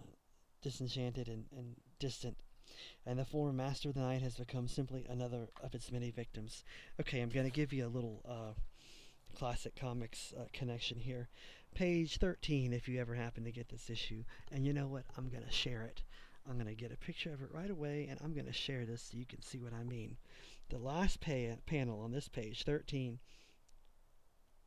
disenchanted 0.64 1.28
and, 1.28 1.46
and 1.56 1.76
distant 2.00 2.38
and 3.06 3.20
the 3.20 3.26
former 3.26 3.54
master 3.54 3.90
of 3.90 3.96
the 3.96 4.02
night 4.02 4.22
has 4.22 4.36
become 4.36 4.68
simply 4.68 5.06
another 5.10 5.48
of 5.62 5.76
its 5.76 5.92
many 5.92 6.12
victims. 6.12 6.64
Okay, 7.00 7.22
I'm 7.22 7.30
going 7.30 7.46
to 7.46 7.52
give 7.52 7.74
you 7.74 7.86
a 7.86 7.88
little 7.88 8.22
uh, 8.28 8.54
classic 9.36 9.76
comics 9.76 10.34
uh, 10.38 10.46
connection 10.54 11.00
here. 11.00 11.30
Page 11.76 12.18
13, 12.18 12.72
if 12.72 12.88
you 12.88 13.00
ever 13.02 13.16
happen 13.16 13.44
to 13.44 13.52
get 13.52 13.70
this 13.70 13.90
issue. 13.90 14.24
And 14.52 14.66
you 14.66 14.74
know 14.74 14.88
what? 14.88 15.06
I'm 15.18 15.30
going 15.30 15.44
to 15.44 15.52
share 15.52 15.84
it. 15.84 16.04
I'm 16.48 16.56
going 16.56 16.68
to 16.68 16.76
get 16.76 16.92
a 16.92 16.98
picture 16.98 17.34
of 17.34 17.42
it 17.42 17.50
right 17.54 17.70
away, 17.70 18.08
and 18.10 18.20
I'm 18.22 18.34
going 18.34 18.46
to 18.46 18.54
share 18.54 18.86
this 18.86 19.02
so 19.02 19.18
you 19.18 19.26
can 19.26 19.42
see 19.42 19.60
what 19.60 19.74
I 19.74 19.84
mean. 19.84 20.18
The 20.70 20.78
last 20.78 21.22
pa- 21.22 21.58
panel 21.66 22.02
on 22.02 22.12
this 22.12 22.28
page, 22.28 22.64
13, 22.64 23.20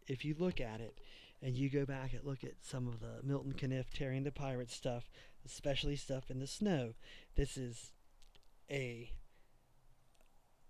if 0.07 0.25
you 0.25 0.35
look 0.39 0.61
at 0.61 0.81
it, 0.81 0.99
and 1.43 1.55
you 1.55 1.69
go 1.69 1.85
back 1.85 2.15
and 2.15 2.25
look 2.25 2.45
at 2.45 2.55
some 2.63 2.89
of 2.89 3.01
the 3.01 3.21
Milton 3.23 3.53
Caniff 3.53 3.91
Terry 3.93 4.17
and 4.17 4.25
the 4.25 4.33
Pirate 4.33 4.71
stuff, 4.71 5.11
especially 5.53 5.97
stuff 5.97 6.31
in 6.31 6.41
the 6.41 6.47
snow, 6.47 6.95
this 7.37 7.57
is 7.57 7.93
a 8.71 9.11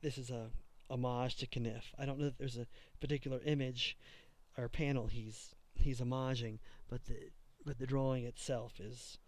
this 0.03 0.19
is 0.19 0.31
a 0.31 0.51
homage 0.91 1.37
to 1.37 1.47
Caniff. 1.47 1.95
I 1.99 2.07
don't 2.07 2.19
know 2.19 2.27
if 2.27 2.39
there's 2.39 2.57
a 2.57 2.67
particular 3.01 3.41
image 3.45 3.97
or 4.57 4.69
panel 4.69 5.07
he's 5.07 5.55
he's 5.75 6.01
homaging, 6.01 6.59
but 6.89 7.07
the 7.07 7.31
but 7.65 7.79
the 7.79 7.87
drawing 7.87 8.25
itself 8.25 8.79
is 8.79 9.19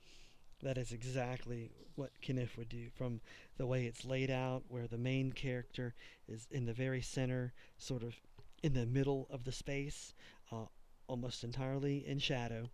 that 0.63 0.79
is 0.79 0.93
exactly 0.93 1.71
what 1.95 2.21
Caniff 2.21 2.57
would 2.57 2.69
do 2.69 2.89
from 2.97 3.21
the 3.57 3.67
way 3.67 3.87
it's 3.87 4.05
laid 4.05 4.31
out, 4.31 4.65
where 4.69 4.87
the 4.87 4.99
main 4.99 5.33
character 5.33 5.95
is 6.29 6.47
in 6.51 6.67
the 6.67 6.73
very 6.73 7.03
center, 7.03 7.53
sort 7.77 8.03
of 8.03 8.15
in 8.63 8.75
the 8.75 8.87
middle 8.87 9.27
of 9.31 9.45
the 9.45 9.53
space, 9.53 10.15
uh, 10.51 10.67
almost 11.07 11.45
entirely 11.45 12.07
in 12.07 12.19
shadow, 12.19 12.71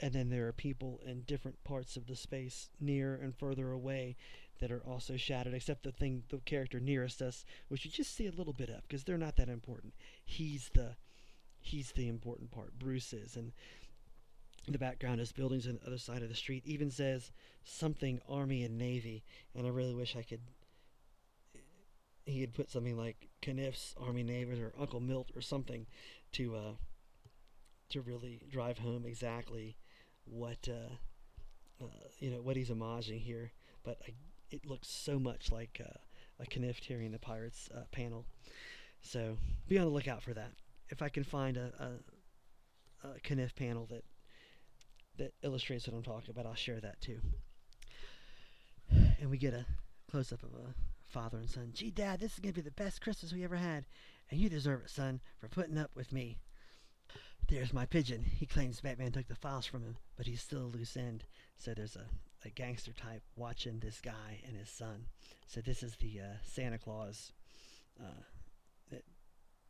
and 0.00 0.12
then 0.12 0.28
there 0.28 0.46
are 0.46 0.52
people 0.52 1.00
in 1.04 1.22
different 1.22 1.62
parts 1.64 1.96
of 1.96 2.06
the 2.06 2.16
space, 2.16 2.70
near 2.80 3.14
and 3.14 3.36
further 3.36 3.70
away, 3.72 4.16
that 4.60 4.70
are 4.70 4.82
also 4.86 5.16
shadowed, 5.16 5.54
except 5.54 5.82
the 5.82 5.92
thing, 5.92 6.22
the 6.28 6.38
character 6.38 6.80
nearest 6.80 7.22
us, 7.22 7.44
which 7.68 7.84
you 7.84 7.90
just 7.90 8.14
see 8.14 8.26
a 8.26 8.32
little 8.32 8.52
bit 8.52 8.68
of 8.68 8.82
because 8.82 9.04
they're 9.04 9.18
not 9.18 9.36
that 9.36 9.48
important. 9.48 9.94
He's 10.24 10.70
the 10.74 10.96
he's 11.60 11.92
the 11.92 12.08
important 12.08 12.50
part. 12.50 12.78
Bruce 12.78 13.12
is, 13.12 13.36
and 13.36 13.52
the 14.66 14.78
background 14.78 15.20
is 15.20 15.32
buildings 15.32 15.66
on 15.66 15.78
the 15.80 15.86
other 15.86 15.98
side 15.98 16.22
of 16.22 16.28
the 16.28 16.34
street. 16.34 16.62
Even 16.66 16.90
says 16.90 17.32
something 17.64 18.20
Army 18.28 18.64
and 18.64 18.78
Navy, 18.78 19.24
and 19.54 19.66
I 19.66 19.70
really 19.70 19.94
wish 19.94 20.16
I 20.16 20.22
could. 20.22 20.40
He 22.24 22.40
had 22.40 22.52
put 22.52 22.70
something 22.70 22.96
like 22.96 23.28
Caniff's 23.40 23.94
Army 23.98 24.22
Navy 24.22 24.60
or 24.60 24.72
Uncle 24.78 25.00
Milt 25.00 25.30
or 25.34 25.40
something 25.40 25.86
to 26.32 26.56
uh, 26.56 26.72
to 27.90 28.00
really 28.00 28.42
drive 28.50 28.78
home 28.78 29.06
exactly 29.06 29.76
what 30.30 30.68
uh, 30.68 31.84
uh, 31.84 31.88
you 32.18 32.30
know 32.30 32.40
what 32.40 32.56
he's 32.56 32.70
homaging 32.70 33.20
here. 33.20 33.52
But 33.84 33.98
I 34.06 34.12
it 34.50 34.66
looks 34.66 34.88
so 34.88 35.18
much 35.18 35.52
like 35.52 35.80
uh, 35.84 35.98
a 36.40 36.46
Caniff 36.46 36.80
Terry 36.80 37.04
and 37.04 37.14
the 37.14 37.18
Pirates 37.18 37.68
uh, 37.74 37.82
panel. 37.92 38.24
So 39.00 39.36
be 39.68 39.78
on 39.78 39.84
the 39.84 39.90
lookout 39.90 40.22
for 40.22 40.34
that. 40.34 40.52
If 40.88 41.02
I 41.02 41.08
can 41.08 41.24
find 41.24 41.56
a, 41.56 41.98
a, 43.04 43.08
a 43.08 43.48
panel 43.50 43.86
that 43.90 44.04
that 45.18 45.34
illustrates 45.42 45.86
what 45.86 45.96
I'm 45.96 46.02
talking 46.02 46.30
about, 46.30 46.46
I'll 46.46 46.54
share 46.54 46.80
that 46.80 47.00
too. 47.00 47.20
And 49.20 49.30
we 49.30 49.36
get 49.36 49.52
a 49.52 49.66
close 50.10 50.32
up 50.32 50.42
of 50.42 50.50
a 50.50 50.74
father 51.04 51.38
and 51.38 51.50
son. 51.50 51.70
Gee, 51.74 51.90
Dad, 51.90 52.20
this 52.20 52.34
is 52.34 52.38
going 52.38 52.54
to 52.54 52.60
be 52.60 52.64
the 52.64 52.70
best 52.70 53.00
Christmas 53.00 53.32
we 53.32 53.44
ever 53.44 53.56
had, 53.56 53.84
and 54.30 54.40
you 54.40 54.48
deserve 54.48 54.82
it, 54.82 54.90
son, 54.90 55.20
for 55.38 55.48
putting 55.48 55.76
up 55.76 55.90
with 55.94 56.12
me. 56.12 56.38
There's 57.48 57.72
my 57.72 57.86
pigeon. 57.86 58.24
He 58.24 58.46
claims 58.46 58.80
Batman 58.80 59.12
took 59.12 59.26
the 59.26 59.34
files 59.34 59.66
from 59.66 59.82
him, 59.82 59.96
but 60.16 60.26
he's 60.26 60.42
still 60.42 60.66
a 60.66 60.72
loose 60.76 60.96
end. 60.96 61.24
So 61.56 61.72
there's 61.74 61.96
a 61.96 62.04
a 62.44 62.50
gangster 62.50 62.92
type 62.92 63.22
watching 63.36 63.80
this 63.80 64.00
guy 64.00 64.40
and 64.46 64.56
his 64.56 64.70
son. 64.70 65.06
So 65.46 65.60
this 65.60 65.82
is 65.82 65.96
the 65.96 66.20
uh, 66.20 66.36
Santa 66.44 66.78
Claus 66.78 67.32
uh, 68.00 68.22
that 68.90 69.04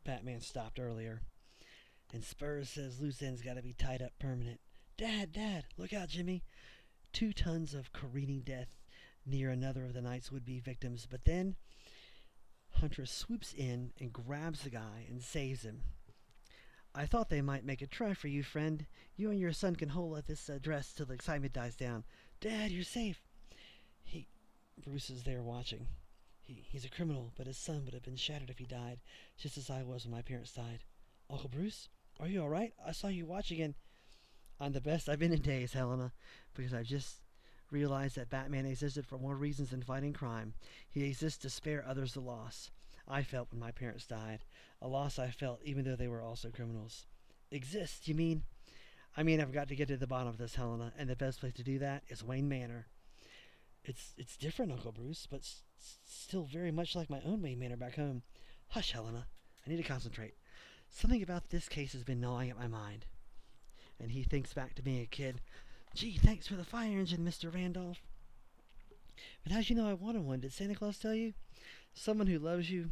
Batman 0.05 0.41
stopped 0.41 0.79
earlier. 0.79 1.23
And 2.13 2.25
Spurs 2.25 2.71
says 2.71 3.01
loose 3.01 3.23
ends 3.23 3.43
got 3.43 3.57
to 3.57 3.63
be 3.63 3.73
tied 3.73 4.03
up 4.03 4.13
permanent. 4.19 4.61
Dad, 4.97 5.33
Dad, 5.33 5.65
look 5.77 5.93
out, 5.93 6.09
Jimmy! 6.09 6.43
Two 7.13 7.33
tons 7.33 7.75
of 7.75 7.93
careening 7.93 8.41
death 8.41 8.77
near 9.25 9.51
another 9.51 9.85
of 9.85 9.95
the 9.95 10.03
night's 10.03 10.33
would-be 10.33 10.61
victims, 10.61 11.07
but 11.09 11.25
then 11.25 11.57
Huntress 12.73 13.11
swoops 13.11 13.55
in 13.55 13.93
and 13.99 14.13
grabs 14.13 14.63
the 14.63 14.71
guy 14.71 15.07
and 15.09 15.23
saves 15.23 15.63
him. 15.63 15.83
I 16.95 17.07
thought 17.07 17.29
they 17.29 17.43
might 17.43 17.65
make 17.65 17.83
a 17.83 17.87
try 17.87 18.15
for 18.15 18.29
you, 18.29 18.43
friend. 18.43 18.87
You 19.17 19.31
and 19.31 19.39
your 19.39 19.53
son 19.53 19.77
can 19.77 19.91
hold 19.91 20.19
at 20.19 20.27
this 20.27 20.49
address 20.49 20.93
till 20.93 21.07
the 21.07 21.15
excitement 21.15 21.53
dies 21.53 21.77
down. 21.77 22.05
Dad, 22.41 22.71
you're 22.71 22.85
safe. 22.85 23.21
He, 24.03 24.27
Bruce 24.83 25.11
is 25.11 25.25
there 25.25 25.43
watching. 25.43 25.87
He, 26.41 26.65
he's 26.67 26.85
a 26.85 26.91
criminal, 26.91 27.33
but 27.37 27.47
his 27.47 27.59
son 27.59 27.85
would 27.85 27.95
have 27.95 28.03
been 28.03 28.17
shattered 28.17 28.51
if 28.51 28.59
he 28.59 28.65
died, 28.65 29.01
just 29.37 29.59
as 29.59 29.71
I 29.71 29.83
was 29.83 30.05
when 30.05 30.15
my 30.15 30.23
parents 30.23 30.53
died. 30.53 30.85
Uncle 31.31 31.49
Bruce, 31.49 31.89
are 32.19 32.27
you 32.27 32.43
all 32.43 32.49
right? 32.49 32.73
I 32.85 32.93
saw 32.93 33.09
you 33.09 33.27
watching 33.27 33.61
and 33.61 33.75
I'm 34.61 34.73
the 34.73 34.81
best 34.81 35.09
I've 35.09 35.19
been 35.19 35.33
in 35.33 35.43
days, 35.43 35.75
Helena, 35.75 36.13
because 36.55 36.75
I've 36.75 36.87
just 36.87 37.21
realized 37.71 38.17
that 38.17 38.31
Batman 38.31 38.67
existed 38.67 39.07
for 39.07 39.19
more 39.19 39.37
reasons 39.37 39.71
than 39.71 39.83
fighting 39.83 40.13
crime. 40.13 40.55
He 40.89 41.05
exists 41.05 41.39
to 41.43 41.51
spare 41.51 41.85
others 41.87 42.15
the 42.15 42.21
loss 42.21 42.71
I 43.09 43.23
felt 43.23 43.51
when 43.51 43.61
my 43.61 43.71
parents 43.71 44.07
died, 44.07 44.45
a 44.83 44.89
loss 44.89 45.19
I 45.19 45.31
felt 45.31 45.61
even 45.65 45.85
though 45.85 45.97
they 45.97 46.09
were 46.09 46.23
also 46.23 46.51
criminals. 46.51 47.07
Exists, 47.51 48.07
you 48.07 48.15
mean? 48.15 48.43
I 49.17 49.23
mean, 49.23 49.41
I've 49.41 49.53
got 49.53 49.69
to 49.69 49.77
get 49.77 49.89
to 49.89 49.97
the 49.97 50.07
bottom 50.07 50.29
of 50.29 50.39
this, 50.39 50.55
Helena, 50.55 50.93
and 50.99 51.09
the 51.09 51.17
best 51.17 51.41
place 51.41 51.55
to 51.55 51.65
do 51.65 51.79
that 51.79 52.05
is 52.09 52.23
Wayne 52.23 52.49
Manor. 52.49 52.87
It's 53.85 54.13
it's 54.19 54.37
different, 54.37 54.73
Uncle 54.73 54.93
Bruce, 54.93 55.27
but 55.31 55.41
s- 55.41 55.63
still 56.05 56.45
very 56.45 56.71
much 56.71 56.95
like 56.95 57.09
my 57.09 57.21
own 57.25 57.41
Wayne 57.43 57.59
Manor 57.59 57.77
back 57.77 57.97
home. 57.97 58.23
Hush, 58.69 58.93
Helena. 58.93 59.27
I 59.67 59.71
need 59.71 59.79
to 59.79 59.83
concentrate. 59.83 60.35
Something 60.91 61.23
about 61.23 61.51
this 61.51 61.69
case 61.69 61.93
has 61.93 62.05
been 62.05 62.21
gnawing 62.21 62.51
at 62.51 62.59
my 62.59 62.67
mind. 62.69 63.07
And 63.99 64.11
he 64.13 64.23
thinks 64.23 64.53
back 64.53 64.75
to 64.75 64.83
being 64.83 65.01
a 65.01 65.07
kid. 65.07 65.41
Gee, 65.95 66.19
thanks 66.19 66.47
for 66.47 66.55
the 66.55 66.65
fire 66.65 66.99
engine, 66.99 67.25
Mr. 67.25 67.53
Randolph. 67.53 67.99
But 69.43 69.53
how'd 69.53 69.69
you 69.69 69.77
know 69.77 69.89
I 69.89 69.95
wanted 69.95 70.23
one? 70.23 70.41
Did 70.41 70.53
Santa 70.53 70.75
Claus 70.75 70.99
tell 70.99 71.15
you? 71.15 71.33
Someone 71.95 72.27
who 72.27 72.39
loves 72.39 72.71
you 72.71 72.91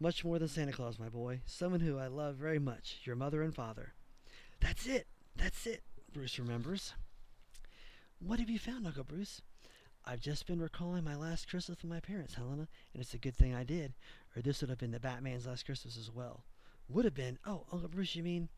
much 0.00 0.24
more 0.24 0.38
than 0.38 0.48
Santa 0.48 0.72
Claus, 0.72 0.98
my 0.98 1.08
boy. 1.08 1.40
Someone 1.46 1.80
who 1.80 1.98
I 1.98 2.08
love 2.08 2.36
very 2.36 2.58
much. 2.58 3.00
Your 3.04 3.16
mother 3.16 3.42
and 3.42 3.54
father. 3.54 3.92
That's 4.60 4.86
it. 4.86 5.06
That's 5.36 5.66
it, 5.66 5.82
Bruce 6.12 6.38
remembers. 6.38 6.94
What 8.18 8.38
have 8.38 8.50
you 8.50 8.58
found, 8.58 8.86
Uncle 8.86 9.04
Bruce? 9.04 9.42
I've 10.04 10.20
just 10.20 10.46
been 10.46 10.60
recalling 10.60 11.04
my 11.04 11.14
last 11.14 11.48
Christmas 11.48 11.82
with 11.82 11.90
my 11.90 12.00
parents, 12.00 12.34
Helena, 12.34 12.68
and 12.92 13.00
it's 13.00 13.14
a 13.14 13.18
good 13.18 13.36
thing 13.36 13.54
I 13.54 13.62
did, 13.62 13.94
or 14.34 14.42
this 14.42 14.60
would 14.60 14.70
have 14.70 14.78
been 14.78 14.90
the 14.90 15.00
Batman's 15.00 15.46
last 15.46 15.64
Christmas 15.64 15.96
as 15.96 16.10
well. 16.10 16.44
Would 16.88 17.04
have 17.04 17.14
been. 17.14 17.38
Oh, 17.46 17.64
Uncle 17.72 17.88
Bruce, 17.88 18.16
you 18.16 18.22
mean? 18.22 18.48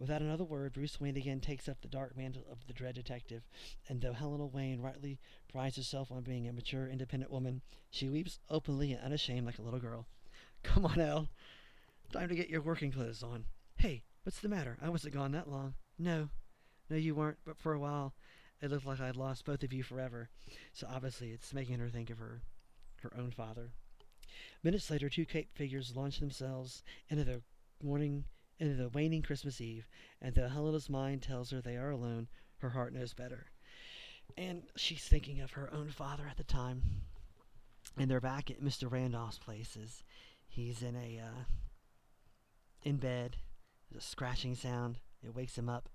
Without 0.00 0.22
another 0.22 0.44
word, 0.44 0.72
Bruce 0.72 0.98
Wayne 0.98 1.18
again 1.18 1.40
takes 1.40 1.68
up 1.68 1.82
the 1.82 1.88
dark 1.88 2.16
mantle 2.16 2.46
of 2.50 2.66
the 2.66 2.72
dread 2.72 2.94
detective, 2.94 3.42
and 3.86 4.00
though 4.00 4.14
Helena 4.14 4.46
Wayne 4.46 4.80
rightly 4.80 5.18
prides 5.52 5.76
herself 5.76 6.10
on 6.10 6.22
being 6.22 6.48
a 6.48 6.54
mature, 6.54 6.88
independent 6.88 7.30
woman, 7.30 7.60
she 7.90 8.08
weeps 8.08 8.38
openly 8.48 8.92
and 8.92 9.02
unashamed 9.02 9.44
like 9.44 9.58
a 9.58 9.62
little 9.62 9.78
girl. 9.78 10.06
Come 10.62 10.86
on, 10.86 10.98
Elle. 10.98 11.28
Time 12.12 12.30
to 12.30 12.34
get 12.34 12.48
your 12.48 12.62
working 12.62 12.90
clothes 12.90 13.22
on. 13.22 13.44
Hey, 13.76 14.02
what's 14.22 14.40
the 14.40 14.48
matter? 14.48 14.78
I 14.80 14.88
wasn't 14.88 15.12
gone 15.12 15.32
that 15.32 15.50
long. 15.50 15.74
No. 15.98 16.30
No, 16.88 16.96
you 16.96 17.14
weren't, 17.14 17.38
but 17.44 17.58
for 17.58 17.74
a 17.74 17.78
while 17.78 18.14
it 18.62 18.70
looked 18.70 18.86
like 18.86 19.00
I'd 19.00 19.16
lost 19.16 19.44
both 19.44 19.62
of 19.62 19.72
you 19.72 19.82
forever. 19.82 20.30
So 20.72 20.86
obviously 20.90 21.30
it's 21.30 21.54
making 21.54 21.78
her 21.78 21.88
think 21.88 22.10
of 22.10 22.18
her 22.18 22.40
her 23.02 23.12
own 23.16 23.30
father. 23.30 23.70
Minutes 24.62 24.90
later, 24.90 25.08
two 25.08 25.24
cape 25.24 25.48
figures 25.54 25.96
launch 25.96 26.20
themselves 26.20 26.82
into 27.08 27.24
the 27.24 27.42
morning 27.82 28.24
into 28.60 28.74
the 28.74 28.88
waning 28.90 29.22
Christmas 29.22 29.60
Eve, 29.60 29.88
and 30.20 30.34
though 30.34 30.48
Helena's 30.48 30.90
mind 30.90 31.22
tells 31.22 31.50
her 31.50 31.60
they 31.60 31.76
are 31.76 31.90
alone, 31.90 32.28
her 32.58 32.70
heart 32.70 32.92
knows 32.92 33.14
better. 33.14 33.46
And 34.36 34.62
she's 34.76 35.04
thinking 35.04 35.40
of 35.40 35.52
her 35.52 35.72
own 35.72 35.88
father 35.88 36.24
at 36.30 36.36
the 36.36 36.44
time. 36.44 36.82
And 37.96 38.10
they're 38.10 38.20
back 38.20 38.50
at 38.50 38.62
Mr. 38.62 38.90
Randolph's 38.90 39.38
places. 39.38 40.04
He's 40.46 40.82
in 40.82 40.94
a 40.94 41.20
uh, 41.20 41.44
in 42.82 42.96
bed. 42.96 43.36
There's 43.90 44.04
a 44.04 44.06
scratching 44.06 44.54
sound. 44.54 44.98
It 45.22 45.34
wakes 45.34 45.58
him 45.58 45.68
up. 45.68 45.88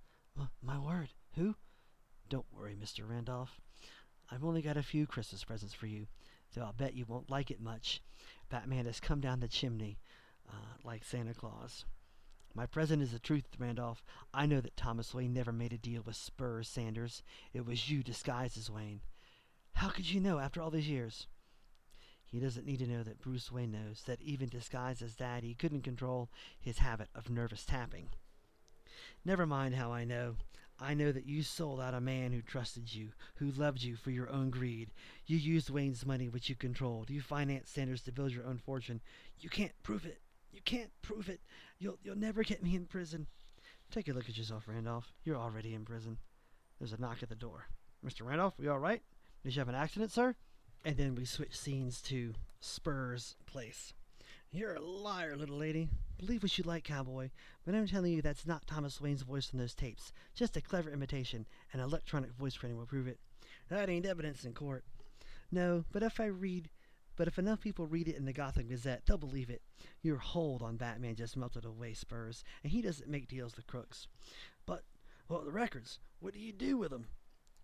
My 0.62 0.78
word, 0.78 1.10
who? 1.36 1.56
Don't 2.30 2.46
worry, 2.52 2.76
Mr. 2.76 3.10
Randolph. 3.10 3.62
I've 4.32 4.44
only 4.44 4.62
got 4.62 4.78
a 4.78 4.84
few 4.84 5.06
Christmas 5.06 5.44
presents 5.44 5.74
for 5.74 5.86
you, 5.88 6.08
though 6.54 6.64
I'll 6.64 6.74
bet 6.74 6.96
you 6.96 7.06
won't 7.06 7.30
like 7.30 7.52
it 7.52 7.62
much. 7.62 8.02
Batman 8.50 8.86
has 8.86 9.00
come 9.00 9.22
down 9.22 9.40
the 9.40 9.48
chimney 9.48 10.00
uh, 10.50 10.78
like 10.84 11.04
Santa 11.04 11.34
Claus. 11.34 11.86
My 12.58 12.66
present 12.66 13.02
is 13.02 13.12
the 13.12 13.20
truth, 13.20 13.48
Randolph. 13.60 14.02
I 14.34 14.46
know 14.46 14.62
that 14.62 14.78
Thomas 14.78 15.14
Wayne 15.14 15.34
never 15.34 15.52
made 15.52 15.74
a 15.74 15.78
deal 15.78 16.02
with 16.02 16.16
Spurs 16.16 16.70
Sanders. 16.70 17.22
It 17.52 17.66
was 17.66 17.90
you 17.90 18.02
disguised 18.02 18.58
as 18.58 18.70
Wayne. 18.70 19.02
How 19.74 19.90
could 19.90 20.10
you 20.10 20.22
know 20.22 20.40
after 20.40 20.62
all 20.62 20.72
these 20.72 20.88
years? 20.88 21.28
He 22.24 22.40
doesn't 22.40 22.66
need 22.66 22.80
to 22.80 22.88
know 22.88 23.04
that 23.04 23.20
Bruce 23.20 23.52
Wayne 23.52 23.74
knows 23.74 24.04
that 24.06 24.22
even 24.22 24.48
disguised 24.48 25.02
as 25.02 25.18
Dad, 25.18 25.44
he 25.44 25.54
couldn't 25.54 25.82
control 25.82 26.30
his 26.58 26.78
habit 26.78 27.10
of 27.14 27.30
nervous 27.30 27.66
tapping. 27.66 28.08
Never 29.26 29.46
mind 29.46 29.76
how 29.76 29.92
I 29.92 30.06
know. 30.06 30.38
I 30.80 30.94
know 30.94 31.12
that 31.12 31.26
you 31.26 31.44
sold 31.44 31.82
out 31.82 31.94
a 31.94 32.00
man 32.00 32.32
who 32.32 32.42
trusted 32.42 32.94
you, 32.94 33.12
who 33.36 33.52
loved 33.52 33.84
you 33.84 33.98
for 33.98 34.12
your 34.12 34.30
own 34.30 34.50
greed. 34.50 34.92
You 35.26 35.38
used 35.38 35.70
Wayne's 35.70 36.06
money, 36.06 36.30
which 36.30 36.48
you 36.48 36.56
controlled. 36.56 37.10
You 37.10 37.22
financed 37.22 37.74
Sanders 37.74 38.02
to 38.04 38.14
build 38.14 38.32
your 38.32 38.46
own 38.46 38.60
fortune. 38.60 39.02
You 39.40 39.50
can't 39.50 39.74
prove 39.84 40.06
it. 40.06 40.22
Can't 40.66 40.92
prove 41.02 41.30
it. 41.30 41.42
You'll 41.80 41.98
you'll 42.04 42.18
never 42.18 42.44
get 42.44 42.64
me 42.64 42.76
in 42.76 42.86
prison. 42.86 43.28
Take 43.92 44.08
a 44.08 44.14
look 44.14 44.28
at 44.28 44.38
yourself, 44.38 44.64
Randolph. 44.68 45.14
You're 45.24 45.38
already 45.38 45.74
in 45.74 45.86
prison. 45.86 46.18
There's 46.80 46.94
a 46.94 47.00
knock 47.00 47.22
at 47.22 47.30
the 47.30 47.36
door. 47.36 47.68
Mr. 48.06 48.26
Randolph, 48.26 48.56
we 48.58 48.68
all 48.68 48.80
right? 48.80 49.02
Did 49.44 49.56
you 49.56 49.60
have 49.60 49.70
an 49.70 49.76
accident, 49.76 50.12
sir? 50.12 50.36
And 50.84 50.98
then 50.98 51.16
we 51.16 51.26
switch 51.26 51.58
scenes 51.58 52.02
to 52.04 52.34
Spurs 52.60 53.36
Place. 53.46 53.94
You're 54.52 54.76
a 54.76 54.82
liar, 54.82 55.36
little 55.36 55.58
lady. 55.58 55.90
Believe 56.18 56.44
what 56.44 56.58
you 56.58 56.64
like, 56.64 56.84
cowboy, 56.84 57.30
but 57.66 57.76
I'm 57.76 57.88
telling 57.88 58.14
you 58.14 58.22
that's 58.22 58.48
not 58.48 58.66
Thomas 58.66 59.02
Wayne's 59.02 59.22
voice 59.22 59.52
on 59.54 59.60
those 59.60 59.76
tapes. 59.76 60.14
Just 60.34 60.56
a 60.56 60.62
clever 60.62 60.90
imitation. 60.92 61.46
An 61.74 61.80
electronic 61.80 62.32
voice 62.32 62.56
printing 62.56 62.78
will 62.78 62.86
prove 62.86 63.08
it. 63.08 63.20
That 63.70 63.90
ain't 63.90 64.06
evidence 64.06 64.46
in 64.46 64.54
court. 64.54 64.84
No, 65.52 65.86
but 65.92 66.04
if 66.04 66.20
I 66.20 66.26
read 66.26 66.70
but 67.16 67.28
if 67.28 67.40
enough 67.40 67.62
people 67.62 67.86
read 67.86 68.08
it 68.08 68.16
in 68.16 68.26
the 68.26 68.34
Gotham 68.34 68.68
Gazette, 68.68 69.04
they'll 69.06 69.18
believe 69.18 69.50
it. 69.50 69.62
Your 70.02 70.18
hold 70.18 70.62
on 70.62 70.78
Batman 70.78 71.16
just 71.16 71.38
melted 71.38 71.66
away, 71.66 71.94
Spurs, 71.94 72.44
and 72.64 72.72
he 72.72 72.82
doesn't 72.82 73.10
make 73.10 73.28
deals 73.28 73.56
with 73.56 73.68
crooks. 73.68 74.08
But, 74.66 74.84
well, 75.30 75.42
the 75.42 75.52
records, 75.52 76.00
what 76.20 76.34
do 76.34 76.40
you 76.40 76.52
do 76.52 76.78
with 76.78 76.92
them? 76.92 77.08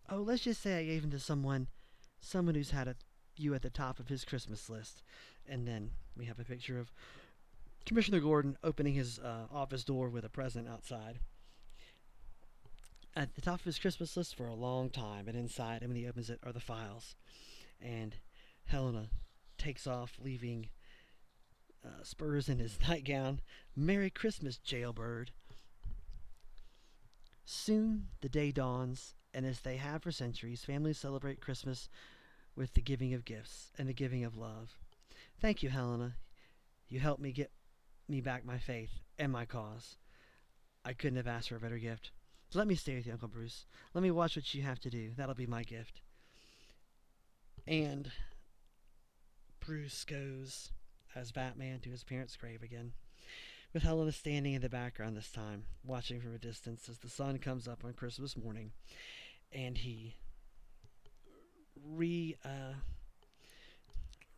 Oh, 0.10 0.18
let's 0.18 0.44
just 0.44 0.62
say 0.62 0.80
I 0.80 0.86
gave 0.86 1.02
them 1.02 1.12
to 1.12 1.20
someone, 1.20 1.68
someone 2.20 2.56
who's 2.56 2.72
had 2.72 2.88
a, 2.88 2.96
you 3.38 3.54
at 3.54 3.62
the 3.62 3.70
top 3.70 4.00
of 4.00 4.08
his 4.08 4.26
Christmas 4.26 4.70
list. 4.70 5.04
And 5.48 5.68
then 5.68 5.92
we 6.16 6.26
have 6.26 6.40
a 6.40 6.46
picture 6.46 6.80
of 6.80 6.92
Commissioner 7.86 8.20
Gordon 8.20 8.58
opening 8.64 8.94
his 8.94 9.20
uh, 9.20 9.46
office 9.52 9.84
door 9.84 10.10
with 10.10 10.26
a 10.26 10.30
present 10.30 10.68
outside. 10.68 11.20
At 13.16 13.36
the 13.36 13.42
top 13.42 13.60
of 13.60 13.66
his 13.66 13.80
Christmas 13.80 14.16
list 14.16 14.36
for 14.36 14.48
a 14.48 14.54
long 14.54 14.90
time, 14.90 15.28
and 15.28 15.38
inside, 15.38 15.82
and 15.82 15.90
when 15.90 15.98
he 15.98 16.08
opens 16.08 16.30
it, 16.30 16.40
are 16.44 16.54
the 16.54 16.62
files. 16.62 17.16
And 17.82 18.16
Helena 18.66 19.10
takes 19.62 19.86
off, 19.86 20.18
leaving 20.20 20.70
uh, 21.86 22.04
Spurs 22.04 22.50
in 22.50 22.60
his 22.60 22.80
nightgown. 22.88 23.42
Merry 23.76 24.10
Christmas, 24.10 24.58
jailbird. 24.58 25.32
Soon 27.46 28.08
the 28.22 28.30
day 28.30 28.52
dawns, 28.52 29.14
and 29.34 29.46
as 29.46 29.62
they 29.62 29.78
have 29.78 30.04
for 30.04 30.12
centuries, 30.12 30.64
families 30.66 30.98
celebrate 30.98 31.42
Christmas 31.42 31.90
with 32.56 32.74
the 32.74 32.82
giving 32.82 33.14
of 33.14 33.24
gifts 33.24 33.72
and 33.78 33.88
the 33.88 33.94
giving 33.94 34.24
of 34.24 34.36
love. 34.36 34.78
Thank 35.40 35.62
you, 35.62 35.70
Helena. 35.70 36.16
You 36.88 37.00
helped 37.00 37.22
me 37.22 37.32
get 37.32 37.52
me 38.08 38.20
back 38.20 38.46
my 38.46 38.58
faith 38.58 39.00
and 39.20 39.32
my 39.32 39.46
cause. 39.46 39.98
I 40.84 40.94
couldn't 40.94 41.18
have 41.18 41.28
asked 41.28 41.50
for 41.50 41.56
a 41.56 41.60
better 41.60 41.78
gift. 41.78 42.12
Let 42.54 42.68
me 42.68 42.76
stay 42.76 42.96
with 42.96 43.06
you, 43.06 43.14
Uncle 43.14 43.28
Bruce. 43.28 43.66
Let 43.94 44.02
me 44.02 44.12
watch 44.12 44.36
what 44.36 44.54
you 44.54 44.64
have 44.64 44.80
to 44.80 44.90
do. 44.90 45.12
That'll 45.16 45.36
be 45.36 45.46
my 45.46 45.64
gift. 45.64 46.02
And 47.68 48.12
Bruce 49.66 50.04
goes 50.04 50.72
as 51.16 51.32
Batman 51.32 51.80
to 51.80 51.90
his 51.90 52.04
parents' 52.04 52.36
grave 52.36 52.64
again, 52.64 52.94
with 53.74 53.84
Helena 53.84 54.12
standing 54.12 54.54
in 54.54 54.62
the 54.62 54.70
background 54.70 55.16
this 55.16 55.32
time, 55.32 55.64
watching 55.86 56.20
from 56.20 56.34
a 56.34 56.40
distance 56.40 56.90
as 56.90 56.98
the 56.98 57.10
sun 57.10 57.38
comes 57.38 57.68
up 57.68 57.84
on 57.86 57.94
Christmas 57.94 58.36
morning, 58.36 58.72
and 59.52 59.78
he 59.78 60.16
re 61.86 62.36
uh, 62.44 62.74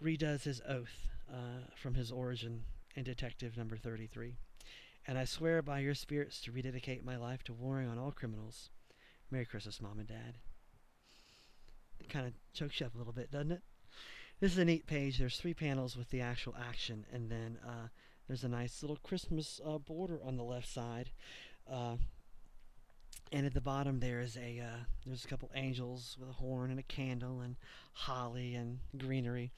redoes 0.03 0.43
his 0.43 0.61
oath 0.67 1.07
uh, 1.31 1.67
from 1.75 1.95
his 1.95 2.11
origin 2.11 2.63
in 2.95 3.03
Detective 3.03 3.57
Number 3.57 3.77
Thirty 3.77 4.07
Three. 4.07 4.35
And 5.07 5.17
I 5.17 5.25
swear 5.25 5.61
by 5.61 5.79
your 5.79 5.95
spirits 5.95 6.39
to 6.41 6.51
rededicate 6.51 7.03
my 7.03 7.17
life 7.17 7.43
to 7.43 7.53
warring 7.53 7.89
on 7.89 7.97
all 7.97 8.11
criminals. 8.11 8.69
Merry 9.31 9.45
Christmas, 9.45 9.81
Mom 9.81 9.99
and 9.99 10.07
Dad. 10.07 10.35
It 11.99 12.09
kind 12.09 12.27
of 12.27 12.33
chokes 12.53 12.79
you 12.79 12.85
up 12.85 12.95
a 12.95 12.97
little 12.97 13.13
bit, 13.13 13.31
doesn't 13.31 13.51
it? 13.51 13.61
This 14.39 14.51
is 14.51 14.57
a 14.57 14.65
neat 14.65 14.87
page. 14.87 15.17
There's 15.17 15.37
three 15.37 15.53
panels 15.53 15.95
with 15.95 16.09
the 16.09 16.21
actual 16.21 16.55
action, 16.59 17.05
and 17.11 17.29
then 17.29 17.57
uh, 17.65 17.87
there's 18.27 18.43
a 18.43 18.49
nice 18.49 18.81
little 18.81 18.97
Christmas 18.97 19.61
uh, 19.65 19.77
border 19.77 20.19
on 20.23 20.37
the 20.37 20.43
left 20.43 20.67
side. 20.67 21.11
Uh, 21.69 21.95
and 23.31 23.45
at 23.45 23.53
the 23.53 23.61
bottom 23.61 23.99
there 23.99 24.19
is 24.19 24.37
a 24.37 24.59
uh, 24.59 24.83
there's 25.05 25.25
a 25.25 25.27
couple 25.27 25.49
angels 25.55 26.17
with 26.19 26.29
a 26.29 26.33
horn 26.33 26.69
and 26.69 26.79
a 26.79 26.83
candle 26.83 27.41
and 27.41 27.55
holly 27.93 28.53
and 28.53 28.79
greenery, 28.97 29.51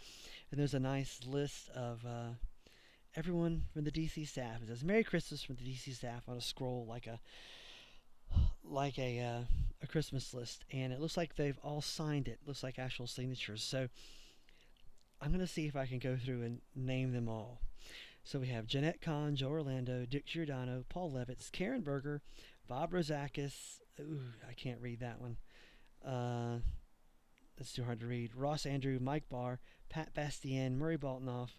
and 0.50 0.60
there's 0.60 0.74
a 0.74 0.80
nice 0.80 1.20
list 1.26 1.70
of 1.70 2.06
uh, 2.06 2.30
everyone 3.16 3.64
from 3.74 3.84
the 3.84 3.92
DC 3.92 4.28
staff. 4.28 4.62
It 4.62 4.68
says 4.68 4.84
"Merry 4.84 5.04
Christmas" 5.04 5.44
from 5.44 5.56
the 5.56 5.64
DC 5.64 5.94
staff 5.94 6.24
on 6.28 6.38
a 6.38 6.42
scroll 6.42 6.86
like 6.88 7.08
a 7.08 7.20
like 8.64 8.98
a 8.98 9.20
uh, 9.20 9.42
a 9.82 9.88
Christmas 9.88 10.34
list, 10.34 10.64
and 10.72 10.94
it 10.94 11.02
looks 11.02 11.18
like 11.18 11.36
they've 11.36 11.60
all 11.62 11.82
signed 11.82 12.28
it. 12.28 12.40
Looks 12.46 12.64
like 12.64 12.80
actual 12.80 13.08
signatures. 13.08 13.64
So 13.64 13.90
I'm 15.22 15.30
going 15.30 15.40
to 15.40 15.48
see 15.48 15.66
if 15.66 15.76
I 15.76 15.86
can 15.86 16.00
go 16.00 16.18
through 16.18 16.44
and 16.44 16.62
name 16.76 17.12
them 17.12 17.28
all. 17.28 17.62
So 18.24 18.40
we 18.40 18.48
have 18.48 18.66
Jeanette 18.66 19.02
Kahn, 19.02 19.36
Joe 19.36 19.50
Orlando, 19.50 20.06
Dick 20.06 20.26
Giordano, 20.26 20.84
Paul 20.90 21.12
Levitz, 21.12 21.52
Karen 21.52 21.82
Berger, 21.82 22.22
Bob 22.68 22.92
Rozakis. 22.92 23.80
Ooh, 24.00 24.20
I 24.48 24.54
can't 24.54 24.82
read 24.82 25.00
that 25.00 25.22
one. 25.22 25.38
Uh, 26.06 26.60
that's 27.58 27.72
too 27.72 27.84
hard 27.84 28.00
to 28.00 28.08
read. 28.08 28.36
Ross 28.36 28.64
Andru, 28.64 29.00
Mike 29.00 29.30
Barr, 29.30 29.60
Pat 29.90 30.14
Bastien, 30.14 30.78
Murray 30.78 30.98
Boltinoff. 30.98 31.52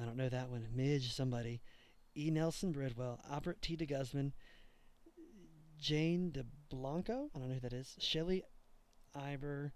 I 0.00 0.04
don't 0.04 0.16
know 0.16 0.28
that 0.28 0.48
one. 0.48 0.66
Midge, 0.74 1.12
somebody. 1.12 1.60
E. 2.16 2.30
Nelson 2.30 2.72
Bridwell, 2.72 3.20
Albert 3.30 3.60
T. 3.60 3.76
de 3.76 3.86
Guzman, 3.86 4.32
Jane 5.78 6.30
de 6.30 6.44
Blanco. 6.70 7.28
I 7.34 7.38
don't 7.38 7.48
know 7.48 7.54
who 7.54 7.60
that 7.60 7.72
is. 7.72 7.96
Shelley 7.98 8.44
Iber, 9.16 9.72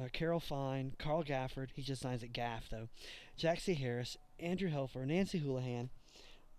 uh, 0.00 0.08
Carol 0.12 0.40
Fine, 0.40 0.94
Carl 0.98 1.22
Gafford, 1.22 1.68
he 1.74 1.82
just 1.82 2.02
signs 2.02 2.22
it 2.22 2.32
Gaff 2.32 2.68
though, 2.70 2.88
C. 3.36 3.74
Harris, 3.74 4.16
Andrew 4.38 4.70
Helfer, 4.70 5.06
Nancy 5.06 5.38
Houlihan, 5.38 5.90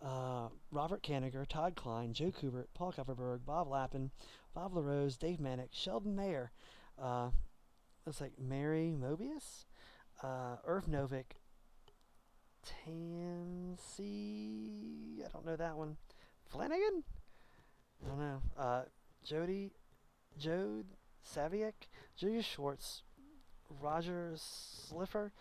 uh, 0.03 0.49
Robert 0.71 1.01
Kanigher, 1.03 1.47
Todd 1.47 1.75
Klein, 1.75 2.13
Joe 2.13 2.31
Kubert, 2.31 2.67
Paul 2.73 2.93
Kupperberg, 2.93 3.45
Bob 3.45 3.67
Lappin, 3.67 4.11
Bob 4.53 4.73
LaRose, 4.73 5.17
Dave 5.17 5.39
Manak, 5.39 5.69
Sheldon 5.71 6.15
Mayer, 6.15 6.51
uh, 7.01 7.29
looks 8.05 8.21
like 8.21 8.33
Mary 8.39 8.93
Mobius, 8.95 9.65
uh, 10.21 10.57
Irv 10.65 10.85
Novick, 10.85 11.37
Tansy, 12.65 14.03
I 15.25 15.29
don't 15.33 15.45
know 15.45 15.55
that 15.55 15.75
one, 15.75 15.97
Flanagan, 16.45 17.03
I 18.03 18.07
don't 18.07 18.19
know, 18.19 18.41
uh, 18.57 18.83
Jody, 19.23 19.71
Jode 20.39 20.85
Saviak, 21.23 21.87
Julius 22.17 22.45
Schwartz, 22.45 23.03
Roger 23.81 24.33
Slifer, 24.35 25.31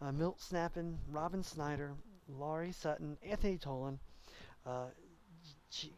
uh, 0.00 0.12
Milt 0.12 0.38
Snapinn, 0.40 0.96
Robin 1.10 1.42
Snyder, 1.42 1.92
Laurie 2.28 2.72
Sutton, 2.72 3.16
Anthony 3.26 3.58
Tollin, 3.58 3.98
uh, 4.66 4.86
G- 5.70 5.92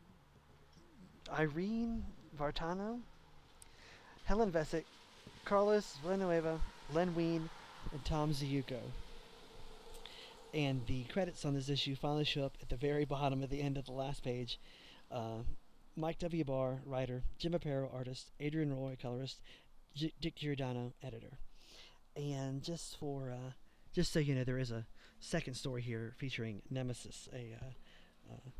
Irene 1.32 2.04
Vartano, 2.38 3.00
Helen 4.24 4.50
Vesik, 4.50 4.84
Carlos 5.44 5.96
Villanueva, 6.02 6.60
Len 6.92 7.14
Wein, 7.14 7.48
and 7.92 8.04
Tom 8.04 8.32
Ziuko. 8.32 8.80
And 10.52 10.86
the 10.86 11.04
credits 11.04 11.44
on 11.44 11.54
this 11.54 11.68
issue 11.68 11.96
finally 11.96 12.24
show 12.24 12.44
up 12.44 12.56
at 12.62 12.68
the 12.68 12.76
very 12.76 13.04
bottom 13.04 13.42
at 13.42 13.50
the 13.50 13.60
end 13.60 13.76
of 13.76 13.86
the 13.86 13.92
last 13.92 14.22
page. 14.22 14.60
Uh, 15.10 15.38
Mike 15.96 16.18
W. 16.20 16.44
Barr, 16.44 16.80
writer, 16.86 17.22
Jim 17.38 17.52
Aparo, 17.52 17.92
artist, 17.92 18.30
Adrienne 18.40 18.72
Roy, 18.72 18.96
colorist, 19.00 19.40
J- 19.94 20.12
Dick 20.20 20.36
Giordano, 20.36 20.92
editor. 21.02 21.38
And 22.16 22.62
just 22.62 22.96
for, 22.98 23.30
uh, 23.30 23.52
just 23.92 24.12
so 24.12 24.18
you 24.18 24.34
know, 24.34 24.44
there 24.44 24.58
is 24.58 24.70
a 24.70 24.86
second 25.20 25.54
story 25.54 25.82
here 25.82 26.12
featuring 26.16 26.62
Nemesis, 26.70 27.28
a 27.32 27.56
uh, 27.60 28.32
uh, 28.32 28.50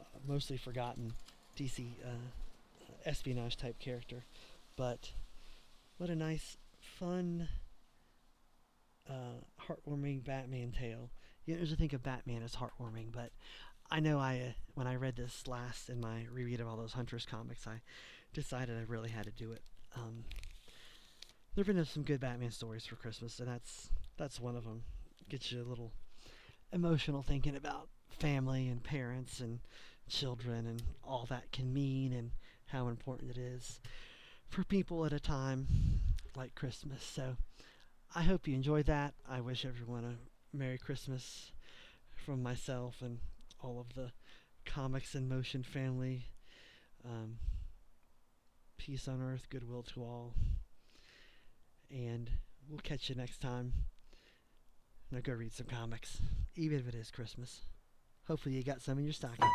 uh, 0.00 0.18
mostly 0.26 0.56
forgotten 0.56 1.12
DC 1.56 1.86
uh, 2.04 2.08
espionage 3.04 3.56
type 3.56 3.78
character. 3.78 4.24
But 4.76 5.12
what 5.98 6.10
a 6.10 6.16
nice, 6.16 6.56
fun, 6.80 7.48
uh, 9.08 9.42
heartwarming 9.66 10.24
Batman 10.24 10.72
tale. 10.72 11.10
You 11.44 11.56
don't 11.56 11.76
think 11.76 11.92
of 11.92 12.02
Batman 12.02 12.42
as 12.42 12.54
heartwarming, 12.56 13.12
but 13.12 13.30
I 13.90 14.00
know 14.00 14.18
I 14.18 14.36
uh, 14.36 14.52
when 14.74 14.86
I 14.86 14.94
read 14.94 15.16
this 15.16 15.46
last 15.46 15.90
in 15.90 16.00
my 16.00 16.26
reread 16.32 16.60
of 16.60 16.68
all 16.68 16.76
those 16.76 16.94
Huntress 16.94 17.26
comics, 17.26 17.66
I 17.66 17.80
decided 18.32 18.78
I 18.78 18.84
really 18.86 19.10
had 19.10 19.24
to 19.24 19.30
do 19.30 19.52
it. 19.52 19.62
Um, 19.96 20.24
there've 21.54 21.66
been 21.66 21.84
some 21.84 22.02
good 22.02 22.20
Batman 22.20 22.50
stories 22.50 22.86
for 22.86 22.96
Christmas, 22.96 23.38
and 23.38 23.48
that's 23.48 23.90
that's 24.16 24.40
one 24.40 24.56
of 24.56 24.64
them. 24.64 24.82
Gets 25.28 25.52
you 25.52 25.62
a 25.62 25.68
little 25.68 25.92
emotional 26.72 27.22
thinking 27.22 27.56
about 27.56 27.88
family 28.10 28.68
and 28.68 28.82
parents 28.82 29.40
and 29.40 29.60
children 30.08 30.66
and 30.66 30.82
all 31.04 31.26
that 31.28 31.50
can 31.52 31.72
mean 31.72 32.12
and 32.12 32.30
how 32.66 32.88
important 32.88 33.30
it 33.30 33.38
is 33.38 33.80
for 34.48 34.64
people 34.64 35.04
at 35.06 35.12
a 35.12 35.20
time 35.20 35.66
like 36.36 36.54
Christmas. 36.54 37.02
So 37.02 37.36
I 38.14 38.22
hope 38.22 38.46
you 38.46 38.54
enjoyed 38.54 38.86
that. 38.86 39.14
I 39.28 39.40
wish 39.40 39.64
everyone 39.64 40.04
a 40.04 40.56
Merry 40.56 40.78
Christmas 40.78 41.52
from 42.24 42.42
myself 42.42 42.96
and 43.00 43.18
all 43.62 43.80
of 43.80 43.94
the 43.94 44.12
Comics 44.64 45.14
in 45.14 45.28
Motion 45.28 45.62
family. 45.62 46.26
Um, 47.04 47.38
Peace 48.84 49.06
on 49.06 49.22
earth, 49.22 49.46
goodwill 49.48 49.84
to 49.84 50.00
all. 50.00 50.34
And 51.88 52.28
we'll 52.68 52.80
catch 52.80 53.08
you 53.08 53.14
next 53.14 53.40
time. 53.40 53.72
Now 55.12 55.20
go 55.22 55.34
read 55.34 55.52
some 55.52 55.68
comics, 55.68 56.20
even 56.56 56.80
if 56.80 56.88
it 56.88 56.96
is 56.96 57.12
Christmas. 57.12 57.60
Hopefully, 58.26 58.56
you 58.56 58.64
got 58.64 58.82
some 58.82 58.98
in 58.98 59.04
your 59.04 59.12
stocking. 59.12 59.48